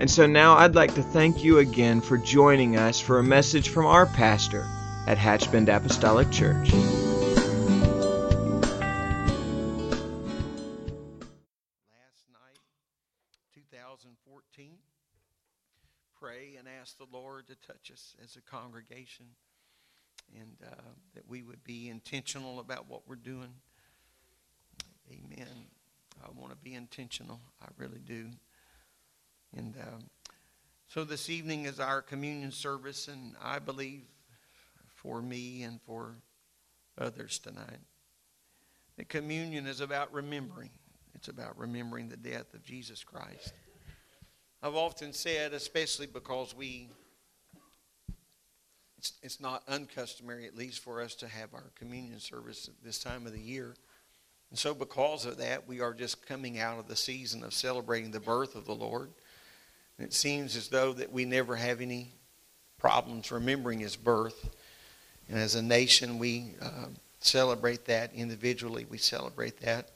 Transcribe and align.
And 0.00 0.10
so 0.10 0.26
now 0.26 0.56
I'd 0.56 0.74
like 0.74 0.94
to 0.96 1.02
thank 1.02 1.44
you 1.44 1.58
again 1.58 2.00
for 2.00 2.18
joining 2.18 2.76
us 2.76 2.98
for 2.98 3.20
a 3.20 3.22
message 3.22 3.68
from 3.68 3.86
our 3.86 4.06
pastor 4.06 4.66
at 5.06 5.18
Hatchbend 5.18 5.68
Apostolic 5.74 6.32
Church. 6.32 6.72
last 6.72 7.06
night, 12.32 12.58
2014. 13.54 14.72
Pray 16.20 16.56
and 16.58 16.66
ask 16.80 16.98
the 16.98 17.06
Lord 17.12 17.46
to 17.46 17.54
touch 17.54 17.92
us 17.92 18.16
as 18.22 18.34
a 18.34 18.42
congregation 18.42 19.26
and 20.34 20.56
uh, 20.66 20.74
that 21.14 21.28
we 21.28 21.44
would 21.44 21.62
be 21.62 21.88
intentional 21.88 22.58
about 22.58 22.88
what 22.88 23.02
we're 23.06 23.14
doing. 23.14 23.54
Amen. 25.08 25.68
I 26.20 26.30
want 26.36 26.50
to 26.50 26.56
be 26.56 26.74
intentional. 26.74 27.40
I 27.62 27.66
really 27.76 28.00
do. 28.04 28.30
And 29.56 29.74
um, 29.80 30.04
so 30.88 31.04
this 31.04 31.30
evening 31.30 31.64
is 31.64 31.80
our 31.80 32.02
communion 32.02 32.50
service, 32.50 33.08
and 33.08 33.34
I 33.42 33.58
believe 33.58 34.02
for 34.94 35.22
me 35.22 35.62
and 35.62 35.80
for 35.82 36.16
others 36.98 37.38
tonight 37.38 37.80
that 38.96 39.08
communion 39.08 39.66
is 39.66 39.80
about 39.80 40.12
remembering. 40.12 40.70
It's 41.14 41.28
about 41.28 41.58
remembering 41.58 42.08
the 42.08 42.16
death 42.16 42.54
of 42.54 42.62
Jesus 42.64 43.02
Christ. 43.04 43.52
I've 44.62 44.74
often 44.74 45.12
said, 45.12 45.52
especially 45.52 46.06
because 46.06 46.54
we, 46.56 46.88
it's, 48.98 49.12
it's 49.22 49.40
not 49.40 49.62
uncustomary, 49.68 50.46
at 50.46 50.56
least, 50.56 50.80
for 50.80 51.00
us 51.00 51.14
to 51.16 51.28
have 51.28 51.54
our 51.54 51.70
communion 51.76 52.18
service 52.18 52.68
at 52.68 52.84
this 52.84 52.98
time 52.98 53.26
of 53.26 53.32
the 53.32 53.40
year. 53.40 53.74
And 54.50 54.58
so, 54.58 54.74
because 54.74 55.26
of 55.26 55.38
that, 55.38 55.66
we 55.66 55.80
are 55.80 55.92
just 55.92 56.26
coming 56.26 56.58
out 56.60 56.78
of 56.78 56.86
the 56.86 56.96
season 56.96 57.42
of 57.42 57.52
celebrating 57.52 58.10
the 58.10 58.20
birth 58.20 58.54
of 58.54 58.64
the 58.64 58.74
Lord. 58.74 59.10
It 59.98 60.12
seems 60.12 60.56
as 60.56 60.68
though 60.68 60.92
that 60.94 61.12
we 61.12 61.24
never 61.24 61.56
have 61.56 61.80
any 61.80 62.12
problems 62.78 63.30
remembering 63.30 63.78
his 63.78 63.96
birth. 63.96 64.50
And 65.28 65.38
as 65.38 65.54
a 65.54 65.62
nation, 65.62 66.18
we 66.18 66.54
uh, 66.60 66.86
celebrate 67.20 67.86
that 67.86 68.12
individually. 68.14 68.86
We 68.88 68.98
celebrate 68.98 69.60
that. 69.60 69.90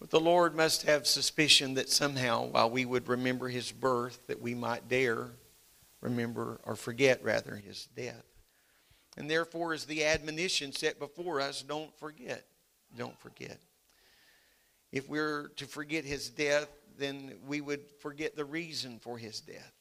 But 0.00 0.10
the 0.10 0.20
Lord 0.20 0.54
must 0.54 0.82
have 0.82 1.06
suspicion 1.06 1.74
that 1.74 1.90
somehow, 1.90 2.46
while 2.46 2.70
we 2.70 2.84
would 2.84 3.08
remember 3.08 3.48
his 3.48 3.70
birth, 3.70 4.26
that 4.26 4.40
we 4.40 4.54
might 4.54 4.88
dare 4.88 5.28
remember, 6.00 6.58
or 6.64 6.74
forget 6.74 7.22
rather, 7.22 7.56
his 7.56 7.86
death. 7.94 8.24
And 9.16 9.30
therefore, 9.30 9.74
is 9.74 9.84
the 9.84 10.04
admonition 10.04 10.72
set 10.72 10.98
before 10.98 11.40
us 11.40 11.62
don't 11.62 11.94
forget. 11.98 12.46
Don't 12.96 13.18
forget. 13.20 13.58
If 14.92 15.08
we're 15.08 15.48
to 15.56 15.66
forget 15.66 16.04
his 16.04 16.30
death, 16.30 16.68
then 17.00 17.34
we 17.46 17.60
would 17.60 17.80
forget 18.00 18.36
the 18.36 18.44
reason 18.44 18.98
for 19.00 19.18
his 19.18 19.40
death. 19.40 19.72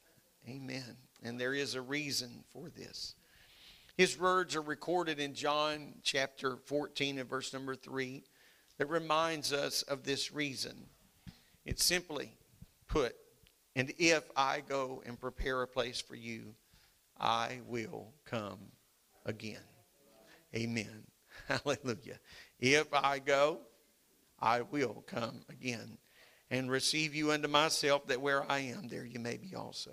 Amen. 0.48 0.96
And 1.22 1.40
there 1.40 1.54
is 1.54 1.76
a 1.76 1.82
reason 1.82 2.44
for 2.52 2.70
this. 2.70 3.16
His 3.98 4.18
words 4.18 4.56
are 4.56 4.62
recorded 4.62 5.20
in 5.20 5.34
John 5.34 5.96
chapter 6.04 6.56
14 6.56 7.20
and 7.20 7.30
verse 7.30 7.52
number 7.52 7.76
3 7.76 8.24
that 8.78 8.90
reminds 8.90 9.52
us 9.52 9.82
of 9.84 10.04
this 10.04 10.32
reason. 10.32 10.86
It's 11.66 11.84
simply 11.84 12.32
put, 12.88 13.16
and 13.76 13.94
if 13.98 14.24
I 14.38 14.62
go 14.68 15.04
and 15.06 15.20
prepare 15.20 15.62
a 15.62 15.68
place 15.68 16.00
for 16.00 16.16
you, 16.16 16.56
I 17.20 17.60
will 17.68 18.14
come 18.24 18.60
again. 19.26 19.58
Amen. 20.56 21.04
Hallelujah. 21.48 22.20
If 22.60 22.88
I 22.94 23.20
go, 23.20 23.60
I 24.40 24.62
will 24.62 25.04
come 25.06 25.42
again 25.50 25.98
and 26.52 26.72
receive 26.72 27.14
you 27.14 27.32
unto 27.32 27.48
myself, 27.48 28.08
that 28.08 28.22
where 28.22 28.50
I 28.52 28.60
am, 28.60 28.88
there 28.88 29.06
you 29.06 29.20
may 29.20 29.38
be 29.38 29.56
also. 29.56 29.92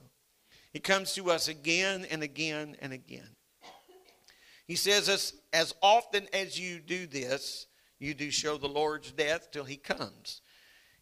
It 0.73 0.85
comes 0.85 1.15
to 1.15 1.31
us 1.31 1.49
again 1.49 2.07
and 2.11 2.23
again 2.23 2.77
and 2.81 2.93
again. 2.93 3.29
He 4.67 4.75
says, 4.75 5.09
as, 5.09 5.35
as 5.53 5.75
often 5.81 6.27
as 6.33 6.59
you 6.59 6.81
do 6.81 7.07
this, 7.07 7.67
you 7.99 8.15
do 8.15 8.31
show 8.31 8.57
the 8.57 8.69
Lord's 8.69 9.13
death 9.13 9.51
till 9.53 9.65
he 9.65 9.77
comes. 9.77 10.41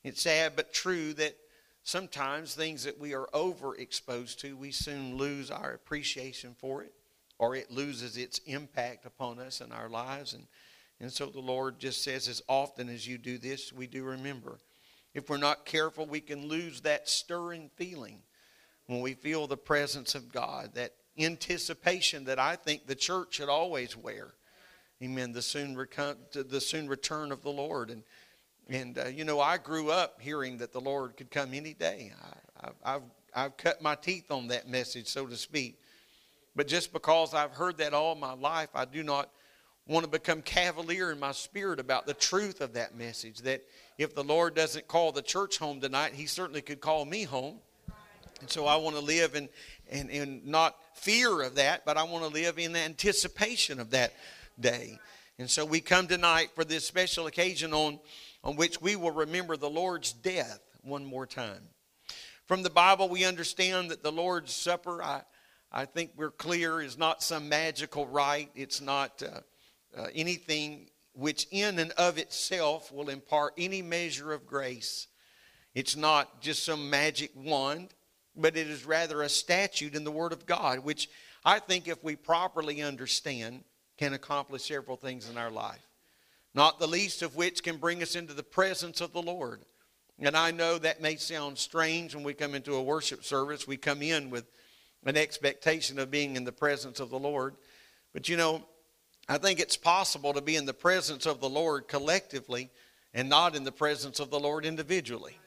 It's 0.03 0.23
sad 0.23 0.53
but 0.55 0.73
true 0.73 1.15
that 1.15 1.37
sometimes 1.83 2.55
things 2.55 2.85
that 2.85 3.01
we 3.01 3.15
are 3.15 3.29
overexposed 3.33 4.39
to, 4.39 4.57
we 4.57 4.71
soon 4.71 5.17
lose 5.17 5.51
our 5.51 5.73
appreciation 5.73 6.55
for 6.59 6.83
it, 6.83 6.93
or 7.39 7.57
it 7.57 7.71
loses 7.71 8.17
its 8.17 8.39
impact 8.47 9.07
upon 9.07 9.39
us 9.39 9.61
and 9.61 9.73
our 9.73 9.89
lives. 9.89 10.35
And, 10.35 10.47
and 11.01 11.11
so 11.11 11.27
the 11.27 11.41
Lord 11.41 11.79
just 11.79 12.05
says, 12.05 12.29
as 12.29 12.43
often 12.49 12.89
as 12.89 13.09
you 13.09 13.19
do 13.19 13.39
this, 13.39 13.73
we 13.73 13.87
do 13.87 14.05
remember. 14.05 14.59
If 15.15 15.31
we're 15.31 15.37
not 15.37 15.65
careful, 15.65 16.07
we 16.07 16.21
can 16.21 16.49
lose 16.49 16.81
that 16.83 17.09
stirring 17.09 17.71
feeling 17.77 18.23
when 18.87 19.01
we 19.01 19.15
feel 19.15 19.47
the 19.47 19.57
presence 19.57 20.15
of 20.15 20.33
God, 20.33 20.75
that 20.75 20.93
anticipation 21.19 22.25
that 22.25 22.39
I 22.39 22.57
think 22.57 22.87
the 22.87 22.95
church 22.95 23.35
should 23.35 23.49
always 23.49 23.97
wear 23.97 24.35
Amen. 25.03 25.33
The 25.33 25.43
soon, 25.43 25.77
recon- 25.77 26.17
the 26.33 26.61
soon 26.61 26.89
return 26.89 27.33
of 27.33 27.43
the 27.43 27.51
Lord. 27.51 27.91
And, 27.91 28.03
and 28.69 28.99
uh, 28.99 29.07
you 29.09 29.25
know, 29.25 29.41
I 29.41 29.59
grew 29.59 29.91
up 29.91 30.21
hearing 30.21 30.59
that 30.59 30.73
the 30.73 30.81
Lord 30.81 31.17
could 31.17 31.31
come 31.31 31.53
any 31.53 31.75
day. 31.75 32.13
I, 32.63 32.69
I've, 32.95 33.03
I've 33.35 33.57
cut 33.57 33.83
my 33.83 33.97
teeth 33.97 34.31
on 34.31 34.49
that 34.49 34.69
message, 34.69 35.09
so 35.09 35.27
to 35.27 35.37
speak. 35.37 35.79
But 36.57 36.69
just 36.69 36.93
because 36.93 37.35
I've 37.35 37.51
heard 37.51 37.79
that 37.79 37.93
all 37.93 38.15
my 38.15 38.33
life, 38.33 38.71
I 38.75 38.85
do 38.85 39.03
not 39.03 39.29
want 39.87 40.05
to 40.05 40.11
become 40.11 40.41
cavalier 40.41 41.13
in 41.13 41.19
my 41.19 41.33
spirit 41.33 41.79
about 41.79 42.07
the 42.07 42.15
truth 42.15 42.61
of 42.61 42.73
that 42.75 42.97
message. 42.97 43.39
That 43.41 43.63
if 43.99 44.15
the 44.15 44.25
Lord 44.25 44.55
doesn't 44.55 44.89
call 44.89 45.13
the 45.13 45.23
church 45.23 45.59
home 45.59 45.81
tonight, 45.81 46.15
He 46.15 46.27
certainly 46.27 46.63
could 46.63 46.81
call 46.81 47.05
me 47.05 47.25
home. 47.25 47.59
And 48.41 48.51
so 48.51 48.67
I 48.67 48.77
want 48.77 48.97
to 48.97 49.03
live 49.03 49.35
in, 49.35 49.49
in, 49.89 50.11
in 50.11 50.43
not 50.45 50.77
fear 50.95 51.43
of 51.43 51.55
that, 51.57 51.85
but 51.85 51.97
I 51.97 52.03
want 52.03 52.25
to 52.25 52.31
live 52.31 52.59
in 52.59 52.75
anticipation 52.75 53.79
of 53.79 53.91
that 53.91 54.15
day. 54.59 54.99
And 55.39 55.51
so 55.51 55.65
we 55.65 55.81
come 55.81 56.07
tonight 56.07 56.51
for 56.55 56.65
this 56.65 56.87
special 56.87 57.27
occasion 57.27 57.73
on, 57.73 57.99
on 58.43 58.57
which 58.57 58.81
we 58.81 58.97
will 58.97 59.11
remember 59.11 59.57
the 59.57 59.71
Lord's 59.71 60.13
death 60.13 60.61
one 60.83 61.05
more 61.05 61.27
time. 61.27 61.63
From 62.47 62.63
the 62.63 62.71
Bible, 62.71 63.09
we 63.09 63.25
understand 63.25 63.91
that 63.91 64.03
the 64.03 64.13
Lord's 64.13 64.53
Supper, 64.53 65.03
I, 65.03 65.23
I 65.73 65.87
think 65.87 66.13
we're 66.17 66.31
clear, 66.31 66.81
is 66.81 66.99
not 66.99 67.23
some 67.23 67.49
magical 67.49 68.07
rite. 68.07 68.51
It's 68.55 68.81
not 68.81 69.23
uh, 69.23 69.41
uh, 69.97 70.07
anything 70.15 70.89
which, 71.13 71.47
in 71.51 71.79
and 71.79 71.93
of 71.93 72.19
itself, 72.19 72.93
will 72.93 73.09
impart 73.09 73.55
any 73.57 73.83
measure 73.83 74.33
of 74.33 74.47
grace. 74.47 75.07
It's 75.75 75.97
not 75.97 76.41
just 76.41 76.65
some 76.65 76.91
magic 76.91 77.31
wand, 77.35 77.95
but 78.37 78.57
it 78.57 78.69
is 78.69 78.85
rather 78.85 79.23
a 79.23 79.29
statute 79.29 79.95
in 79.95 80.05
the 80.05 80.11
Word 80.11 80.33
of 80.33 80.47
God, 80.47 80.81
which 80.81 81.09
I 81.45 81.59
think 81.59 81.89
if 81.89 82.03
we 82.03 82.17
properly 82.17 82.83
understand, 82.83 83.65
can 83.97 84.13
accomplish 84.13 84.65
several 84.65 84.97
things 84.97 85.29
in 85.29 85.39
our 85.39 85.51
life, 85.51 85.87
not 86.53 86.81
the 86.81 86.89
least 86.89 87.23
of 87.23 87.37
which 87.37 87.63
can 87.63 87.77
bring 87.77 88.03
us 88.03 88.17
into 88.17 88.35
the 88.35 88.43
presence 88.43 89.01
of 89.01 89.13
the 89.13 89.23
Lord. 89.23 89.65
And 90.19 90.37
I 90.37 90.51
know 90.51 90.79
that 90.79 91.03
may 91.03 91.17
sound 91.17 91.59
strange 91.59 92.15
when 92.15 92.25
we 92.25 92.35
come 92.35 92.55
into 92.55 92.75
a 92.75 92.83
worship 92.83 93.25
service. 93.25 93.67
We 93.67 93.77
come 93.77 94.03
in 94.03 94.31
with 94.31 94.47
an 95.05 95.17
expectation 95.17 95.99
of 95.99 96.11
being 96.11 96.37
in 96.37 96.45
the 96.45 96.53
presence 96.53 97.01
of 97.01 97.11
the 97.11 97.19
Lord. 97.19 97.57
But 98.13 98.29
you 98.29 98.37
know, 98.37 98.65
I 99.29 99.39
think 99.39 99.59
it's 99.59 99.77
possible 99.77 100.35
to 100.35 100.43
be 100.43 100.57
in 100.57 100.67
the 100.67 100.75
presence 100.75 101.25
of 101.25 101.41
the 101.41 101.49
Lord 101.49 101.89
collectively 101.89 102.71
and 103.15 103.29
not 103.29 103.57
in 103.57 103.65
the 103.65 103.73
presence 103.73 104.21
of 104.21 104.31
the 104.31 104.41
Lord 104.41 104.67
individually. 104.67 105.39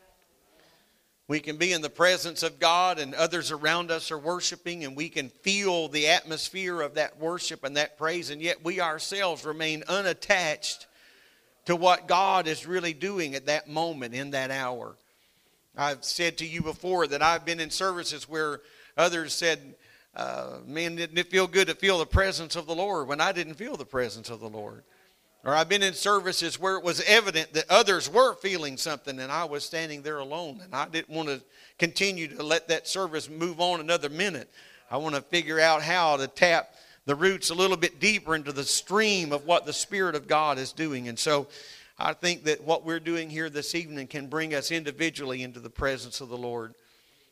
We 1.28 1.42
can 1.42 1.58
be 1.58 1.74
in 1.74 1.82
the 1.82 1.90
presence 1.90 2.42
of 2.42 2.58
God 2.58 3.00
and 3.00 3.14
others 3.14 3.52
around 3.52 3.92
us 3.92 4.12
are 4.12 4.18
worshiping, 4.18 4.86
and 4.86 4.96
we 4.96 5.10
can 5.10 5.30
feel 5.30 5.90
the 5.90 6.08
atmosphere 6.08 6.82
of 6.82 6.96
that 6.96 7.20
worship 7.20 7.66
and 7.66 7.76
that 7.76 7.98
praise, 7.98 8.30
and 8.30 8.42
yet 8.42 8.64
we 8.64 8.80
ourselves 8.80 9.46
remain 9.46 9.84
unattached 9.90 10.88
to 11.66 11.76
what 11.76 12.08
God 12.08 12.48
is 12.48 12.66
really 12.66 12.94
doing 12.94 13.36
at 13.36 13.48
that 13.48 13.68
moment, 13.68 14.16
in 14.16 14.32
that 14.32 14.52
hour. 14.52 14.96
I've 15.76 16.06
said 16.06 16.38
to 16.38 16.48
you 16.48 16.62
before 16.62 17.08
that 17.08 17.22
I've 17.22 17.44
been 17.44 17.60
in 17.60 17.72
services 17.72 18.30
where 18.30 18.62
others 18.96 19.34
said, 19.34 19.76
uh, 20.18 20.58
Man, 20.66 20.96
didn't 20.96 21.18
it 21.18 21.30
feel 21.30 21.48
good 21.48 21.68
to 21.68 21.76
feel 21.76 22.00
the 22.00 22.06
presence 22.06 22.56
of 22.56 22.66
the 22.66 22.76
Lord 22.76 23.08
when 23.08 23.22
I 23.22 23.32
didn't 23.32 23.54
feel 23.54 23.78
the 23.78 23.86
presence 23.86 24.30
of 24.30 24.40
the 24.40 24.50
Lord? 24.50 24.84
Or 25.46 25.54
I've 25.56 25.70
been 25.70 25.84
in 25.84 25.94
services 25.94 26.60
where 26.60 26.76
it 26.76 26.84
was 26.84 27.02
evident 27.08 27.54
that 27.54 27.70
others 27.70 28.10
were 28.10 28.34
feeling 28.36 28.76
something 28.76 29.20
and 29.20 29.32
I 29.32 29.46
was 29.46 29.64
standing 29.64 30.02
there 30.02 30.18
alone 30.18 30.60
and 30.62 30.74
I 30.76 30.90
didn't 30.90 31.16
want 31.16 31.30
to 31.30 31.42
continue 31.78 32.28
to 32.36 32.44
let 32.44 32.68
that 32.68 32.88
service 32.88 33.30
move 33.30 33.62
on 33.62 33.80
another 33.80 34.10
minute. 34.10 34.50
I 34.90 34.98
want 34.98 35.16
to 35.16 35.22
figure 35.22 35.60
out 35.60 35.84
how 35.84 36.18
to 36.18 36.28
tap 36.28 36.74
the 37.06 37.16
roots 37.16 37.52
a 37.52 37.56
little 37.56 37.78
bit 37.78 38.00
deeper 38.00 38.36
into 38.36 38.52
the 38.52 38.64
stream 38.64 39.32
of 39.32 39.46
what 39.46 39.66
the 39.66 39.72
Spirit 39.72 40.16
of 40.16 40.28
God 40.28 40.58
is 40.58 40.74
doing. 40.74 41.08
And 41.08 41.18
so 41.18 41.48
I 42.00 42.14
think 42.14 42.44
that 42.46 42.64
what 42.64 42.84
we're 42.84 43.00
doing 43.00 43.30
here 43.30 43.50
this 43.50 43.76
evening 43.76 44.08
can 44.08 44.28
bring 44.28 44.54
us 44.54 44.72
individually 44.72 45.44
into 45.44 45.60
the 45.60 45.70
presence 45.70 46.20
of 46.22 46.30
the 46.30 46.38
Lord. 46.38 46.74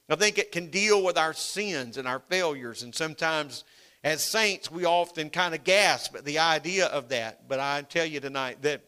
I 0.07 0.15
think 0.15 0.37
it 0.37 0.51
can 0.51 0.67
deal 0.67 1.03
with 1.03 1.17
our 1.17 1.33
sins 1.33 1.97
and 1.97 2.07
our 2.07 2.19
failures. 2.19 2.83
And 2.83 2.93
sometimes, 2.93 3.63
as 4.03 4.23
saints, 4.23 4.69
we 4.69 4.85
often 4.85 5.29
kind 5.31 5.55
of 5.55 5.63
gasp 5.63 6.15
at 6.15 6.25
the 6.25 6.39
idea 6.39 6.85
of 6.87 7.09
that. 7.09 7.47
But 7.47 7.59
I 7.59 7.81
tell 7.81 8.05
you 8.05 8.19
tonight 8.19 8.61
that, 8.61 8.81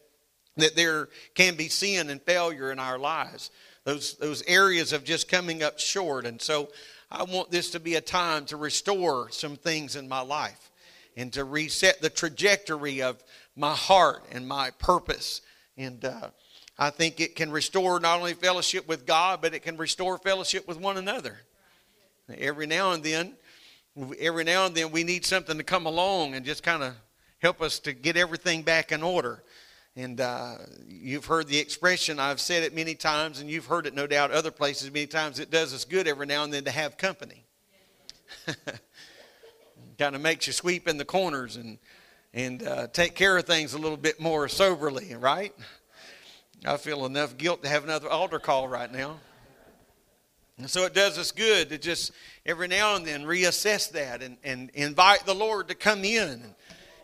that 0.56 0.76
there 0.76 1.08
can 1.34 1.56
be 1.56 1.68
sin 1.68 2.08
and 2.10 2.22
failure 2.22 2.70
in 2.70 2.78
our 2.78 2.98
lives, 2.98 3.50
those, 3.84 4.14
those 4.14 4.42
areas 4.46 4.92
of 4.92 5.02
just 5.02 5.28
coming 5.28 5.62
up 5.62 5.80
short. 5.80 6.24
And 6.24 6.40
so 6.40 6.68
I 7.10 7.24
want 7.24 7.50
this 7.50 7.70
to 7.70 7.80
be 7.80 7.96
a 7.96 8.00
time 8.00 8.44
to 8.46 8.56
restore 8.56 9.28
some 9.30 9.56
things 9.56 9.96
in 9.96 10.08
my 10.08 10.20
life 10.20 10.70
and 11.16 11.32
to 11.32 11.42
reset 11.42 12.00
the 12.00 12.10
trajectory 12.10 13.02
of 13.02 13.24
my 13.56 13.74
heart 13.74 14.22
and 14.30 14.46
my 14.46 14.70
purpose. 14.78 15.40
And, 15.76 16.04
uh, 16.04 16.30
I 16.78 16.90
think 16.90 17.20
it 17.20 17.34
can 17.34 17.50
restore 17.50 17.98
not 17.98 18.18
only 18.18 18.34
fellowship 18.34 18.86
with 18.86 19.04
God, 19.04 19.40
but 19.42 19.52
it 19.52 19.60
can 19.60 19.76
restore 19.76 20.16
fellowship 20.16 20.68
with 20.68 20.78
one 20.78 20.96
another. 20.96 21.40
Every 22.36 22.66
now 22.66 22.92
and 22.92 23.02
then, 23.02 23.34
every 24.18 24.44
now 24.44 24.66
and 24.66 24.74
then 24.74 24.92
we 24.92 25.02
need 25.02 25.24
something 25.24 25.58
to 25.58 25.64
come 25.64 25.86
along 25.86 26.34
and 26.34 26.44
just 26.44 26.62
kind 26.62 26.82
of 26.82 26.94
help 27.38 27.62
us 27.62 27.78
to 27.80 27.92
get 27.92 28.16
everything 28.16 28.62
back 28.62 28.92
in 28.92 29.02
order. 29.02 29.42
And 29.96 30.20
uh, 30.20 30.58
you've 30.86 31.24
heard 31.24 31.48
the 31.48 31.58
expression, 31.58 32.20
I've 32.20 32.40
said 32.40 32.62
it 32.62 32.72
many 32.72 32.94
times, 32.94 33.40
and 33.40 33.50
you've 33.50 33.66
heard 33.66 33.86
it 33.86 33.94
no 33.94 34.06
doubt 34.06 34.30
other 34.30 34.52
places 34.52 34.92
many 34.92 35.06
times. 35.08 35.40
It 35.40 35.50
does 35.50 35.74
us 35.74 35.84
good 35.84 36.06
every 36.06 36.26
now 36.26 36.44
and 36.44 36.52
then 36.52 36.64
to 36.64 36.70
have 36.70 36.96
company. 36.96 37.44
kind 39.98 40.14
of 40.14 40.20
makes 40.20 40.46
you 40.46 40.52
sweep 40.52 40.86
in 40.86 40.96
the 40.96 41.04
corners 41.04 41.56
and, 41.56 41.78
and 42.32 42.62
uh, 42.62 42.86
take 42.88 43.16
care 43.16 43.36
of 43.36 43.46
things 43.46 43.72
a 43.72 43.78
little 43.78 43.96
bit 43.96 44.20
more 44.20 44.46
soberly, 44.46 45.12
right? 45.16 45.52
I 46.64 46.76
feel 46.76 47.06
enough 47.06 47.36
guilt 47.36 47.62
to 47.62 47.68
have 47.68 47.84
another 47.84 48.08
altar 48.08 48.38
call 48.38 48.66
right 48.68 48.90
now. 48.90 49.18
And 50.58 50.68
so 50.68 50.84
it 50.84 50.92
does 50.92 51.16
us 51.18 51.30
good 51.30 51.68
to 51.68 51.78
just 51.78 52.10
every 52.44 52.66
now 52.66 52.96
and 52.96 53.06
then 53.06 53.22
reassess 53.22 53.92
that 53.92 54.22
and, 54.22 54.36
and 54.42 54.70
invite 54.74 55.24
the 55.24 55.34
Lord 55.34 55.68
to 55.68 55.76
come 55.76 56.04
in 56.04 56.28
and, 56.28 56.54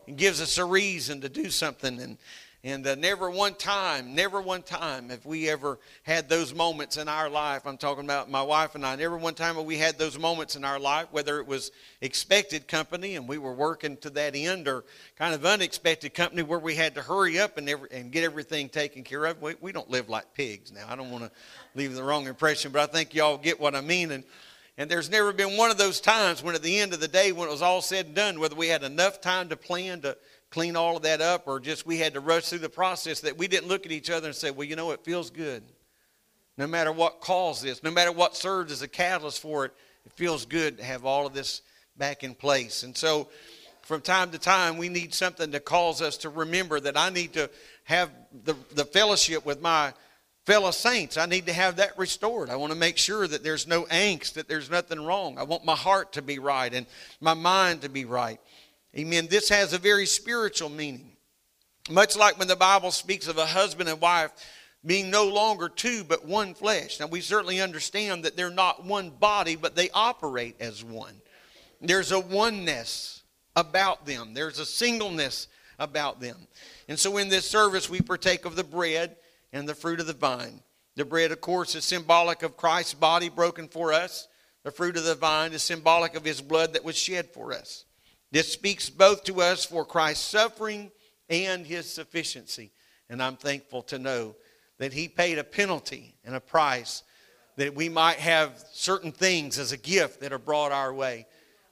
and 0.09 0.17
gives 0.17 0.41
us 0.41 0.59
a 0.59 0.65
reason 0.65 1.21
to 1.21 1.29
do 1.29 1.51
something. 1.51 2.01
And, 2.01 2.19
and 2.65 2.87
uh, 2.87 2.95
never 2.95 3.31
one 3.31 3.55
time, 3.55 4.15
never 4.15 4.41
one 4.41 4.63
time 4.63 5.11
have 5.11 5.27
we 5.27 5.51
ever 5.51 5.79
had 6.03 6.31
those 6.31 6.55
moments 6.55 6.97
in 6.97 7.09
our 7.09 7.29
life. 7.29 7.67
I'm 7.67 7.77
talking 7.77 8.05
about 8.05 8.31
my 8.31 8.41
wife 8.41 8.75
and 8.75 8.87
I. 8.87 8.97
Never 8.97 9.19
one 9.19 9.35
time 9.35 9.57
have 9.57 9.67
we 9.67 9.77
had 9.77 9.99
those 9.99 10.19
moments 10.19 10.57
in 10.57 10.65
our 10.65 10.81
life, 10.81 11.09
whether 11.11 11.39
it 11.41 11.47
was 11.47 11.73
expected 12.01 12.67
company 12.67 13.17
and 13.17 13.29
we 13.29 13.37
were 13.37 13.53
working 13.53 13.99
to 13.99 14.09
that 14.11 14.35
end, 14.35 14.67
or 14.67 14.87
kind 15.19 15.35
of 15.35 15.45
unexpected 15.45 16.15
company 16.15 16.43
where 16.43 16.59
we 16.59 16.75
had 16.75 16.95
to 16.95 17.03
hurry 17.03 17.39
up 17.39 17.59
and, 17.59 17.69
every, 17.69 17.89
and 17.91 18.11
get 18.11 18.25
everything 18.25 18.71
taken 18.71 19.05
care 19.05 19.27
of. 19.27 19.43
We, 19.43 19.57
we 19.61 19.71
don't 19.71 19.91
live 19.91 20.09
like 20.09 20.33
pigs 20.33 20.73
now. 20.73 20.87
I 20.89 20.97
don't 20.97 21.11
want 21.11 21.25
to 21.25 21.31
leave 21.75 21.95
the 21.95 22.03
wrong 22.03 22.27
impression, 22.27 22.73
but 22.73 22.81
I 22.81 22.91
think 22.91 23.15
y'all 23.15 23.37
get 23.37 23.61
what 23.61 23.75
I 23.75 23.83
mean. 23.83 24.11
And 24.11 24.25
and 24.77 24.91
there's 24.91 25.09
never 25.09 25.33
been 25.33 25.57
one 25.57 25.71
of 25.71 25.79
those 25.79 26.01
times 26.01 26.43
when, 26.43 26.57
at 26.57 26.63
the 26.63 26.81
end 26.81 26.93
of 26.93 26.99
the 26.99 27.07
day, 27.07 27.31
when 27.31 27.47
it 27.49 27.53
was 27.53 27.63
all 27.63 27.81
said 27.81 28.07
and 28.07 28.15
done, 28.17 28.41
whether 28.41 28.57
we 28.57 28.67
had 28.67 28.83
enough 28.83 29.21
time 29.21 29.49
to 29.51 29.57
plan 29.57 30.01
to 30.01 30.17
clean 30.55 30.77
all 30.77 30.97
of 30.97 31.03
that 31.03 31.21
up 31.21 31.49
or 31.49 31.59
just 31.59 31.85
we 31.85 31.99
had 31.99 32.15
to 32.15 32.21
rush 32.21 32.49
through 32.49 32.61
the 32.61 32.69
process 32.69 33.19
that 33.23 33.37
we 33.37 33.49
didn't 33.49 33.67
look 33.67 33.85
at 33.85 33.91
each 33.91 34.09
other 34.09 34.29
and 34.29 34.37
say, 34.37 34.53
well, 34.53 34.67
you 34.67 34.77
know, 34.77 34.93
it 34.93 35.03
feels 35.03 35.29
good. 35.29 35.65
No 36.57 36.69
matter 36.69 36.93
what 36.93 37.21
caused 37.21 37.65
this, 37.65 37.83
no 37.83 37.91
matter 37.91 38.13
what 38.13 38.37
served 38.37 38.71
as 38.71 38.81
a 38.81 38.87
catalyst 38.87 39.41
for 39.41 39.65
it, 39.65 39.73
it 40.07 40.13
feels 40.13 40.47
good 40.47 40.79
to 40.79 40.85
have 40.85 41.05
all 41.05 41.27
of 41.27 41.35
this 41.35 41.61
back 41.97 42.23
in 42.23 42.37
place. 42.37 42.85
And 42.85 42.97
so, 42.97 43.29
from 43.83 44.01
time 44.01 44.31
to 44.31 44.39
time, 44.39 44.77
we 44.77 44.89
need 44.89 45.13
something 45.13 45.51
to 45.51 45.59
cause 45.59 46.01
us 46.01 46.19
to 46.19 46.29
remember 46.29 46.79
that 46.79 46.97
I 46.97 47.11
need 47.11 47.33
to 47.33 47.51
have 47.83 48.11
the, 48.45 48.55
the 48.75 48.85
fellowship 48.85 49.45
with 49.45 49.61
my 49.61 49.93
fellow 50.47 50.71
saints. 50.71 51.17
I 51.17 51.27
need 51.27 51.47
to 51.47 51.53
have 51.53 51.77
that 51.77 51.99
restored. 51.99 52.49
I 52.49 52.57
want 52.57 52.73
to 52.73 52.79
make 52.79 52.97
sure 52.97 53.27
that 53.27 53.43
there's 53.43 53.67
no 53.67 53.85
angst, 53.87 54.35
that 54.35 54.49
there's 54.49 54.71
nothing 54.71 55.05
wrong. 55.05 55.37
I 55.37 55.43
want 55.43 55.65
my 55.65 55.75
heart 55.75 56.13
to 56.13 56.23
be 56.23 56.39
right 56.39 56.73
and 56.73 56.87
my 57.21 57.35
mind 57.35 57.83
to 57.83 57.89
be 57.89 58.05
right. 58.05 58.39
Amen. 58.97 59.27
This 59.29 59.49
has 59.49 59.73
a 59.73 59.79
very 59.79 60.07
spiritual 60.07 60.69
meaning. 60.69 61.17
Much 61.91 62.17
like 62.17 62.39
when 62.39 62.49
the 62.49 62.57
Bible 62.57 62.91
speaks 62.91 63.27
of 63.27 63.39
a 63.39 63.47
husband 63.47 63.89
and 63.89 64.01
wife 64.01 64.31
being 64.87 65.11
no 65.11 65.27
longer 65.27 65.69
two, 65.69 66.05
but 66.05 66.25
one 66.25 66.55
flesh. 66.55 67.01
Now, 67.01 67.07
we 67.07 67.21
certainly 67.21 67.61
understand 67.61 68.25
that 68.25 68.37
they're 68.37 68.51
not 68.51 68.85
one 68.85 69.11
body, 69.11 69.57
but 69.57 69.75
they 69.75 69.91
operate 69.91 70.57
as 70.61 70.85
one. 70.85 71.15
There's 71.81 72.13
a 72.13 72.21
oneness 72.21 73.23
about 73.57 74.07
them, 74.07 74.35
there's 74.35 74.59
a 74.59 74.67
singleness 74.67 75.49
about 75.79 76.21
them. 76.21 76.37
And 76.89 76.99
so, 76.99 77.17
in 77.19 77.29
this 77.29 77.49
service, 77.49 77.91
we 77.91 78.01
partake 78.01 78.45
of 78.45 78.57
the 78.57 78.65
bread 78.65 79.17
and 79.53 79.69
the 79.69 79.75
fruit 79.75 80.01
of 80.01 80.07
the 80.07 80.13
vine. 80.13 80.61
The 80.97 81.05
bread, 81.05 81.33
of 81.33 81.41
course, 81.41 81.75
is 81.75 81.85
symbolic 81.85 82.43
of 82.43 82.57
Christ's 82.57 82.95
body 82.95 83.29
broken 83.29 83.69
for 83.69 83.93
us. 83.93 84.29
The 84.63 84.71
fruit 84.71 84.97
of 84.97 85.05
the 85.05 85.15
vine 85.15 85.53
is 85.53 85.63
symbolic 85.63 86.15
of 86.15 86.25
his 86.25 86.41
blood 86.41 86.75
that 86.75 86.85
was 86.85 86.97
shed 86.97 87.31
for 87.31 87.53
us. 87.53 87.85
This 88.35 88.53
speaks 88.53 88.91
both 88.91 89.23
to 89.25 89.43
us 89.43 89.65
for 89.65 89.85
Christ's 89.85 90.29
suffering 90.29 90.91
and 91.31 91.65
his 91.65 91.89
sufficiency. 91.89 92.73
And 93.09 93.23
I'm 93.23 93.37
thankful 93.37 93.83
to 93.83 93.99
know 94.01 94.35
that 94.79 94.93
he 94.93 95.07
paid 95.07 95.39
a 95.39 95.45
penalty 95.45 96.17
and 96.25 96.35
a 96.35 96.41
price 96.41 97.05
that 97.55 97.77
we 97.77 97.89
might 97.89 98.17
have 98.17 98.65
certain 98.73 99.13
things 99.13 99.57
as 99.57 99.71
a 99.71 99.77
gift 99.77 100.19
that 100.21 100.33
are 100.33 100.41
brought 100.41 100.73
our 100.73 100.93
way. 100.93 101.29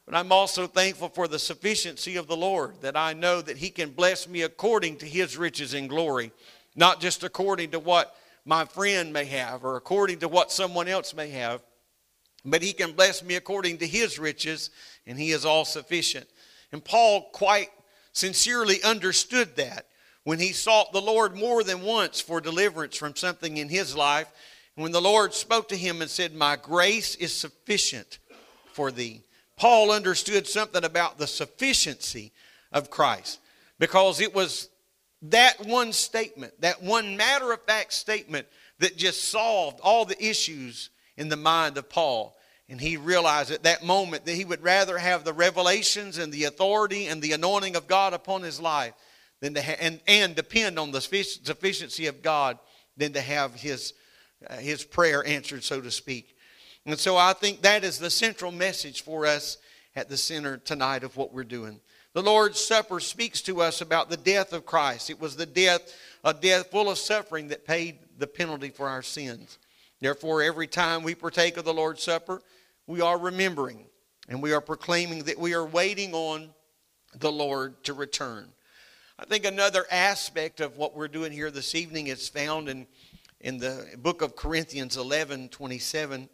But 0.07 0.15
I'm 0.15 0.31
also 0.31 0.69
thankful 0.69 1.09
for 1.09 1.27
the 1.27 1.41
sufficiency 1.41 2.15
of 2.15 2.29
the 2.29 2.37
Lord, 2.37 2.81
that 2.83 2.97
I 2.97 3.13
know 3.13 3.43
that 3.43 3.57
he 3.57 3.69
can 3.69 3.91
bless 3.91 4.29
me 4.29 4.43
according 4.43 4.99
to 4.99 5.07
his 5.07 5.37
riches 5.37 5.75
and 5.75 5.89
glory, 5.89 6.31
not 6.77 7.01
just 7.01 7.25
according 7.25 7.73
to 7.73 7.81
what 7.81 8.15
my 8.45 8.67
friend 8.67 9.13
may 9.13 9.25
have 9.25 9.65
or 9.65 9.75
according 9.75 10.21
to 10.21 10.29
what 10.29 10.53
someone 10.53 10.87
else 10.87 11.13
may 11.13 11.31
have, 11.31 11.61
but 12.45 12.63
he 12.63 12.73
can 12.73 12.93
bless 12.93 13.23
me 13.23 13.35
according 13.35 13.79
to 13.79 13.87
his 13.87 14.19
riches, 14.19 14.71
and 15.09 15.19
he 15.19 15.33
is 15.33 15.45
all 15.45 15.65
sufficient. 15.65 16.29
And 16.73 16.85
Paul 16.85 17.29
quite 17.33 17.71
sincerely 18.13 18.83
understood 18.83 19.57
that 19.57 19.87
when 20.25 20.39
he 20.39 20.53
sought 20.53 20.93
the 20.93 21.01
Lord 21.01 21.37
more 21.37 21.63
than 21.63 21.83
once 21.83 22.21
for 22.21 22.41
deliverance 22.41 22.97
from 22.97 23.17
something 23.17 23.57
in 23.57 23.69
his 23.69 23.97
life. 23.97 24.29
And 24.77 24.83
when 24.83 24.93
the 24.93 25.01
Lord 25.01 25.35
spoke 25.35 25.69
to 25.69 25.77
him 25.77 26.01
and 26.01 26.11
said, 26.11 26.35
My 26.35 26.57
grace 26.57 27.15
is 27.17 27.35
sufficient 27.35 28.19
for 28.73 28.91
thee. 28.91 29.23
Paul 29.57 29.91
understood 29.91 30.47
something 30.47 30.85
about 30.85 31.19
the 31.19 31.27
sufficiency 31.27 32.33
of 32.73 32.91
Christ 32.91 33.39
because 33.79 34.21
it 34.21 34.35
was 34.35 34.69
that 35.23 35.65
one 35.67 35.93
statement, 35.93 36.61
that 36.61 36.83
one 36.83 37.17
matter 37.17 37.53
of 37.53 37.63
fact 37.63 37.93
statement 37.93 38.47
that 38.79 38.97
just 38.97 39.25
solved 39.25 39.79
all 39.81 40.05
the 40.05 40.25
issues 40.25 40.91
in 41.17 41.29
the 41.29 41.37
mind 41.37 41.77
of 41.77 41.89
Paul. 41.89 42.37
And 42.69 42.81
he 42.81 42.97
realized 42.97 43.51
at 43.51 43.65
that 43.65 43.85
moment 43.85 44.25
that 44.25 44.35
he 44.35 44.45
would 44.45 44.63
rather 44.63 44.97
have 44.97 45.25
the 45.25 45.33
revelations 45.33 46.19
and 46.19 46.33
the 46.33 46.45
authority 46.45 47.07
and 47.07 47.21
the 47.21 47.33
anointing 47.33 47.77
of 47.77 47.87
God 47.87 48.15
upon 48.15 48.43
his 48.43 48.61
life 48.61 48.95
than 49.41 49.55
to 49.55 49.63
ha- 49.63 49.77
and, 49.81 50.01
and 50.07 50.35
depend 50.35 50.79
on 50.79 50.91
the 50.91 51.01
sufficiency 51.01 52.07
of 52.07 52.23
God 52.23 52.59
than 52.97 53.13
to 53.13 53.21
have 53.21 53.55
his, 53.55 53.93
uh, 54.49 54.57
his 54.57 54.85
prayer 54.85 55.27
answered, 55.27 55.65
so 55.65 55.81
to 55.81 55.91
speak. 55.91 56.37
And 56.87 56.99
so 56.99 57.17
I 57.17 57.33
think 57.33 57.63
that 57.63 57.85
is 57.85 57.99
the 57.99 58.11
central 58.11 58.53
message 58.53 59.03
for 59.03 59.27
us 59.27 59.59
at 59.95 60.09
the 60.09 60.17
center 60.17 60.57
tonight 60.57 61.05
of 61.05 61.17
what 61.17 61.33
we're 61.33 61.45
doing. 61.45 61.81
The 62.15 62.23
Lord's 62.23 62.61
Supper 62.61 63.01
speaks 63.01 63.41
to 63.43 63.63
us 63.63 63.81
about 63.81 64.11
the 64.11 64.17
death 64.17 64.53
of 64.53 64.67
Christ. 64.67 65.11
It 65.11 65.21
was 65.21 65.37
the 65.37 65.47
death, 65.47 65.95
a 66.25 66.35
death 66.35 66.71
full 66.71 66.91
of 66.91 66.99
suffering 66.99 67.49
that 67.49 67.67
paid 67.67 67.99
the 68.19 68.27
penalty 68.27 68.69
for 68.71 68.89
our 68.89 69.03
sins. 69.03 69.59
Therefore, 70.03 70.43
every 70.43 70.67
time 70.67 71.05
we 71.05 71.15
partake 71.15 71.57
of 71.57 71.65
the 71.65 71.73
Lord's 71.73 72.03
Supper, 72.03 72.43
we 72.89 73.01
are 73.01 73.17
remembering 73.17 73.87
and 74.29 74.43
we 74.43 74.53
are 74.53 74.61
proclaiming 74.61 75.23
that 75.25 75.39
we 75.39 75.55
are 75.55 75.65
waiting 75.65 76.13
on 76.13 76.51
the 77.21 77.31
Lord 77.31 77.85
to 77.85 77.93
return. 77.93 78.49
I 79.17 79.27
think 79.27 79.45
another 79.45 79.87
aspect 79.93 80.61
of 80.61 80.77
what 80.77 80.97
we're 80.97 81.07
doing 81.07 81.31
here 81.31 81.53
this 81.53 81.77
evening 81.77 82.09
is 82.09 82.29
found 82.29 82.69
in, 82.69 82.89
in 83.41 83.59
the 83.59 83.87
book 83.97 84.23
of 84.23 84.35
Corinthians 84.35 84.97
11 84.97 85.51
27. 85.51 86.29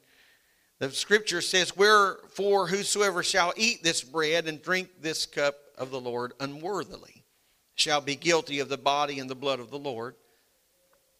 The 0.78 0.90
scripture 0.90 1.42
says, 1.42 1.76
Wherefore 1.76 2.68
whosoever 2.68 3.22
shall 3.22 3.52
eat 3.54 3.82
this 3.82 4.02
bread 4.02 4.48
and 4.48 4.62
drink 4.62 4.88
this 5.02 5.26
cup 5.26 5.56
of 5.76 5.90
the 5.90 6.00
Lord 6.00 6.32
unworthily 6.40 7.26
shall 7.74 8.00
be 8.00 8.16
guilty 8.16 8.60
of 8.60 8.70
the 8.70 8.78
body 8.78 9.18
and 9.18 9.28
the 9.28 9.34
blood 9.34 9.60
of 9.60 9.70
the 9.70 9.78
Lord. 9.78 10.14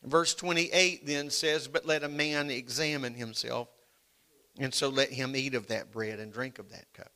Verse 0.02 0.34
28 0.34 1.06
then 1.06 1.30
says, 1.30 1.68
But 1.68 1.86
let 1.86 2.04
a 2.04 2.08
man 2.08 2.50
examine 2.50 3.14
himself 3.14 3.68
and 4.58 4.74
so 4.74 4.88
let 4.88 5.10
him 5.10 5.36
eat 5.36 5.54
of 5.54 5.68
that 5.68 5.92
bread 5.92 6.18
and 6.18 6.32
drink 6.32 6.58
of 6.58 6.70
that 6.70 6.92
cup. 6.92 7.12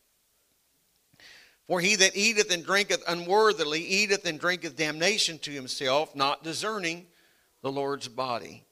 For 1.67 1.81
he 1.81 1.97
that 1.97 2.17
eateth 2.17 2.53
and 2.53 2.65
drinketh 2.65 3.03
unworthily 3.07 3.81
eateth 3.81 4.25
and 4.27 4.39
drinketh 4.39 4.77
damnation 4.77 5.39
to 5.41 5.51
himself, 5.51 6.15
not 6.15 6.45
discerning 6.45 7.07
the 7.63 7.73
Lord's 7.73 8.09
body. 8.09 8.65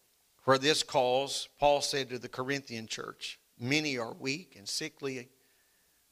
For 0.42 0.58
this 0.58 0.82
cause, 0.82 1.48
Paul 1.58 1.80
said 1.80 2.10
to 2.10 2.18
the 2.18 2.28
Corinthian 2.28 2.86
church, 2.86 3.38
Many 3.58 3.98
are 3.98 4.14
weak 4.14 4.54
and 4.56 4.68
sickly 4.68 5.28